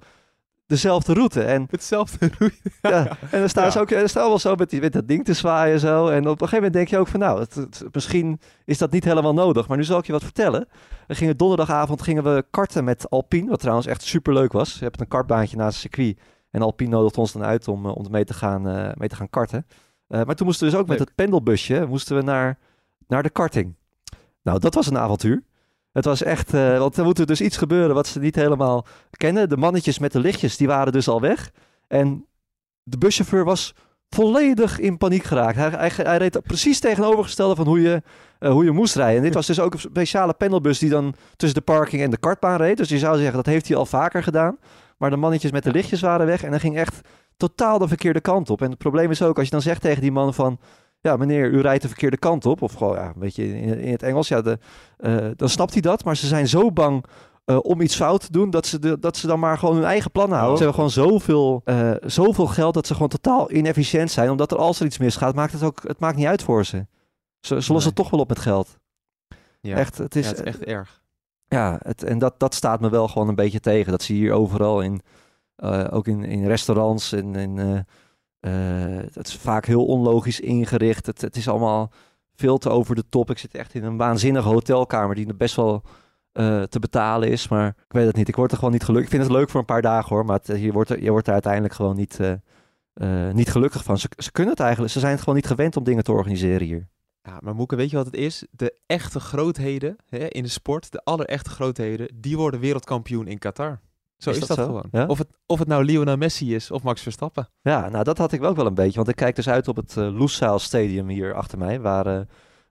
[0.67, 1.43] dezelfde route.
[1.43, 2.53] En Hetzelfde roei.
[2.83, 3.71] ja, en dan staan Ja.
[3.71, 6.07] ze ook er staan wel zo met, die, met dat ding te zwaaien en zo.
[6.09, 8.91] En op een gegeven moment denk je ook van nou, het, het- misschien is dat
[8.91, 9.69] niet helemaal nodig.
[9.69, 10.69] Maar nu zal ik je wat vertellen.
[11.07, 14.79] We gingen donderdagavond gingen we karten met Alpine, wat trouwens echt super leuk was.
[14.79, 16.19] Je hebt een kartbaantje naast het circuit.
[16.51, 19.17] En Alpine nodigt ons dan uit om, eh, om mee, te gaan, eh, mee te
[19.17, 19.67] gaan karten.
[20.07, 22.59] Eh, maar toen moesten we dus ook met het pendelbusje moesten we naar,
[23.07, 23.75] naar de karting.
[24.43, 25.43] Nou, dat was een avontuur.
[25.93, 29.49] Het was echt, want er moet er dus iets gebeuren wat ze niet helemaal kennen.
[29.49, 31.53] De mannetjes met de lichtjes, die waren dus al weg.
[31.87, 32.27] En
[32.83, 33.75] de buschauffeur was
[34.09, 35.57] volledig in paniek geraakt.
[35.57, 38.03] Hij, hij, hij reed precies tegenovergestelde van hoe je,
[38.39, 39.17] hoe je moest rijden.
[39.17, 42.19] En dit was dus ook een speciale pendelbus die dan tussen de parking en de
[42.19, 42.77] kartbaan reed.
[42.77, 44.59] Dus je zou zeggen, dat heeft hij al vaker gedaan.
[44.99, 47.01] Maar de mannetjes met de lichtjes waren weg en hij ging echt
[47.37, 48.63] totaal de verkeerde kant op.
[48.63, 50.59] En het probleem is ook, als je dan zegt tegen die man van...
[51.01, 52.63] Ja, meneer, u rijdt de verkeerde kant op.
[52.63, 54.29] Of gewoon, ja, een beetje in, in het Engels.
[54.29, 54.59] Ja, de,
[54.97, 56.05] eh, dan snapt hij dat.
[56.05, 57.05] Maar ze zijn zo bang
[57.45, 59.85] eh, om iets fout te doen, dat ze, de, dat ze dan maar gewoon hun
[59.85, 60.51] eigen plan houden.
[60.51, 60.57] Oh.
[60.57, 64.31] Ze hebben gewoon zoveel, eh, zoveel geld dat ze gewoon totaal inefficiënt zijn.
[64.31, 66.77] Omdat er als er iets misgaat, maakt het ook, het maakt niet uit voor ze.
[66.77, 66.87] Ze,
[67.41, 67.85] ze lossen Nee.
[67.85, 68.79] het toch wel op met geld.
[69.61, 69.77] Ja.
[69.77, 71.03] Echt, het is, ja, het is echt erg.
[71.49, 73.91] Ja, het, en dat, dat staat me wel gewoon een beetje tegen.
[73.91, 75.01] Dat zie je hier overal in,
[75.57, 77.13] eh, ook in, in restaurants.
[77.13, 81.07] En, in, eh, eh, het is vaak heel onlogisch ingericht.
[81.07, 81.91] Het, het is allemaal
[82.35, 83.31] veel te over de top.
[83.31, 85.83] Ik zit echt in een waanzinnige hotelkamer die best wel
[86.69, 87.49] te betalen is.
[87.49, 88.29] Maar ik weet het niet.
[88.29, 89.11] Ik word er gewoon niet gelukkig.
[89.11, 90.25] Ik vind het leuk voor een paar dagen hoor.
[90.25, 92.21] Maar het, je, wordt er, je wordt er uiteindelijk gewoon niet,
[93.33, 93.99] niet gelukkig van.
[93.99, 94.93] Ze, ze kunnen het eigenlijk.
[94.93, 96.89] Ze zijn het gewoon niet gewend om dingen te organiseren hier.
[97.23, 98.47] Ja, maar Moeke, weet je wat het is?
[98.51, 103.81] De echte grootheden hè, in de sport, de allerechte grootheden, die worden wereldkampioen in Qatar.
[104.19, 104.65] Zo Is is, dat dat, zo?
[104.65, 104.89] gewoon.
[104.91, 105.07] Ja?
[105.07, 107.49] Of, het, of het nou Lionel Messi is of Max Verstappen.
[107.61, 108.97] Ja, nou dat had ik ook wel een beetje.
[108.97, 111.81] Want ik kijk dus uit op het eh Lusail Stadium hier achter mij.
[111.81, 112.21] Waar eh,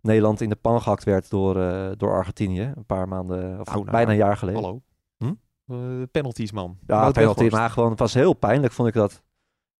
[0.01, 2.71] Nederland in de pan gehakt werd door, eh, door Argentinië.
[2.75, 4.61] Een paar maanden, of Nou, nou, bijna een jaar geleden.
[4.61, 4.81] Hallo.
[5.17, 6.05] Hm?
[6.11, 6.77] Penalties, man.
[6.87, 7.47] Ja, Wout penalty.
[7.49, 9.23] Maar gewoon, het was heel pijnlijk vond ik dat.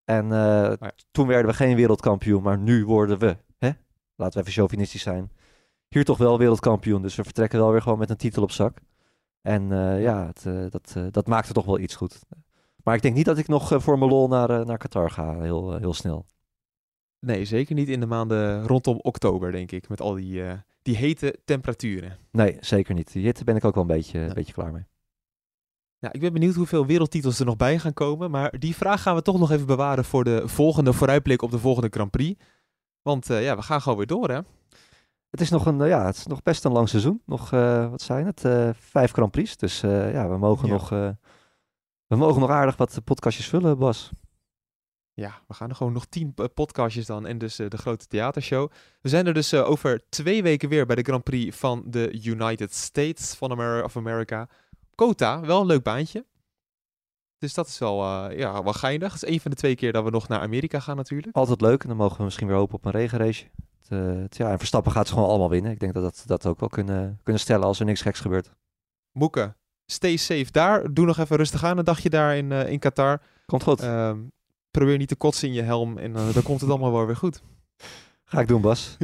[0.04, 0.76] En ja.
[1.10, 2.42] toen werden we geen wereldkampioen.
[2.42, 3.36] Maar nu worden we?
[4.18, 5.30] Laten we even chauvinistisch zijn.
[5.88, 7.02] Hier toch wel wereldkampioen.
[7.02, 8.78] Dus we vertrekken wel weer gewoon met een titel op zak.
[9.42, 12.18] En eh, ja, het, eh, dat, eh, dat maakte toch wel iets goed.
[12.84, 15.76] Maar ik denk niet dat ik nog voor mijn lol naar, naar Qatar ga, heel,
[15.76, 16.26] heel snel.
[17.20, 19.88] Nee, zeker niet in de maanden rondom oktober, denk ik.
[19.88, 20.42] Met al die,
[20.82, 22.18] die hete temperaturen.
[22.30, 23.12] Nee, zeker niet.
[23.12, 24.86] Die hitte ben ik ook wel een beetje, een beetje klaar mee.
[25.98, 28.30] Ja, ik ben benieuwd hoeveel wereldtitels er nog bij gaan komen.
[28.30, 31.58] Maar die vraag gaan we toch nog even bewaren voor de volgende vooruitblik op de
[31.58, 32.40] volgende Grand Prix.
[33.02, 34.40] Want eh, ja, we gaan gewoon weer door, hè?
[35.30, 37.22] Het is nog een, eh, ja, het is nog best een lang seizoen.
[37.26, 38.40] Nog, eh, wat zijn het?
[38.78, 39.56] Vijf Grand Prix.
[39.56, 40.72] Dus ja, we mogen, Ja.
[40.72, 40.88] nog,
[42.06, 44.10] we mogen nog aardig wat podcastjes vullen, Bas.
[45.12, 48.70] Ja, we gaan er gewoon nog tien podcastjes dan en dus de grote theatershow.
[49.00, 52.74] We zijn er dus over twee weken weer bij de Grand Prix van de United
[52.74, 54.48] States van Amer of America.
[54.94, 56.24] Kota, wel een leuk baantje.
[57.38, 59.12] Dus dat is wel, eh, ja, wel geinig.
[59.12, 61.36] Het is een van de twee keer dat we nog naar Amerika gaan natuurlijk.
[61.36, 61.82] Altijd leuk.
[61.82, 63.44] En dan mogen we misschien weer hopen op een regenrace.
[63.80, 65.70] Het, eh, het- ja, en Verstappen gaat ze gewoon allemaal winnen.
[65.72, 68.50] Ik denk dat dat, dat ook wel kunnen, kunnen stellen als er niks geks gebeurt.
[69.12, 69.54] Moeke,
[69.86, 70.92] stay safe daar.
[70.94, 73.20] Doe nog even rustig aan een dagje daar in, eh, in Qatar.
[73.46, 73.80] Komt goed.
[73.80, 74.18] Ehm,
[74.70, 77.42] probeer niet te kotsen in je helm en dan komt het allemaal wel weer goed.
[78.24, 78.96] Ga ik doen, Bas.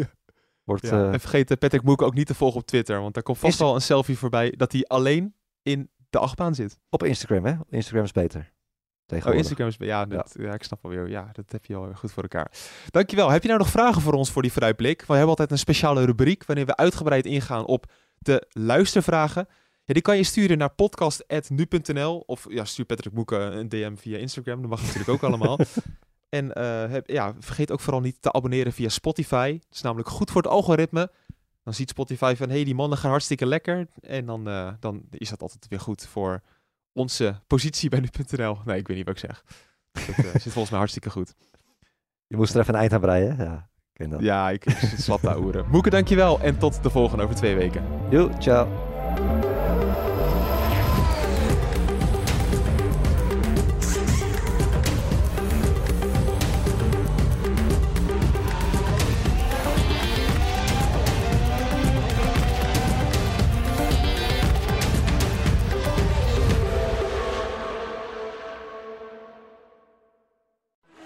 [0.65, 1.13] Wordt, Ja.
[1.13, 3.01] En vergeet Patrick Moek ook niet te volgen op Twitter.
[3.01, 6.55] Want daar komt vast Is- wel een selfie voorbij dat hij alleen in de achtbaan
[6.55, 6.79] zit.
[6.91, 7.55] op Instagram, hè?
[7.69, 8.53] Instagram is beter.
[9.07, 9.35] Oh.
[9.35, 9.77] Instagram is...
[9.79, 10.55] Ja, dat, ja.
[10.55, 11.09] ik snap wel weer.
[11.09, 12.51] Ja, dat heb je al goed voor elkaar.
[12.91, 13.31] Dankjewel.
[13.31, 15.01] Heb je nou nog vragen voor ons voor die vooruitblik?
[15.01, 19.49] We hebben altijd een speciale rubriek waarin we uitgebreid ingaan op de luistervragen.
[19.85, 24.19] Ja, die kan je sturen naar podcast.nu.nl of ja, stuur Patrick Moeken een DM via
[24.19, 24.61] Instagram.
[24.61, 25.59] Dat mag natuurlijk ook allemaal.
[26.35, 29.53] En eh, heb, ja, vergeet ook vooral niet te abonneren via Spotify.
[29.53, 31.11] Dat is namelijk goed voor het algoritme.
[31.65, 33.87] Dan ziet Spotify van, hé, hey, die mannen gaan hartstikke lekker.
[34.01, 36.41] En dan, eh, dan is dat altijd weer goed voor
[36.93, 38.59] onze positie bij nu.nl.
[38.65, 39.45] Nee, ik weet niet wat ik zeg.
[39.93, 41.35] Dat eh, zit volgens mij hartstikke goed.
[42.27, 43.37] Je moest er even een eind aan breien?
[43.37, 44.21] Ja, ik ken dat.
[44.21, 45.69] Ja, ik, ik zit slap te ouwen.
[45.69, 46.41] Moeke, dankjewel.
[46.41, 47.85] En tot de volgende over twee weken.
[48.11, 49.54] Doei, ciao.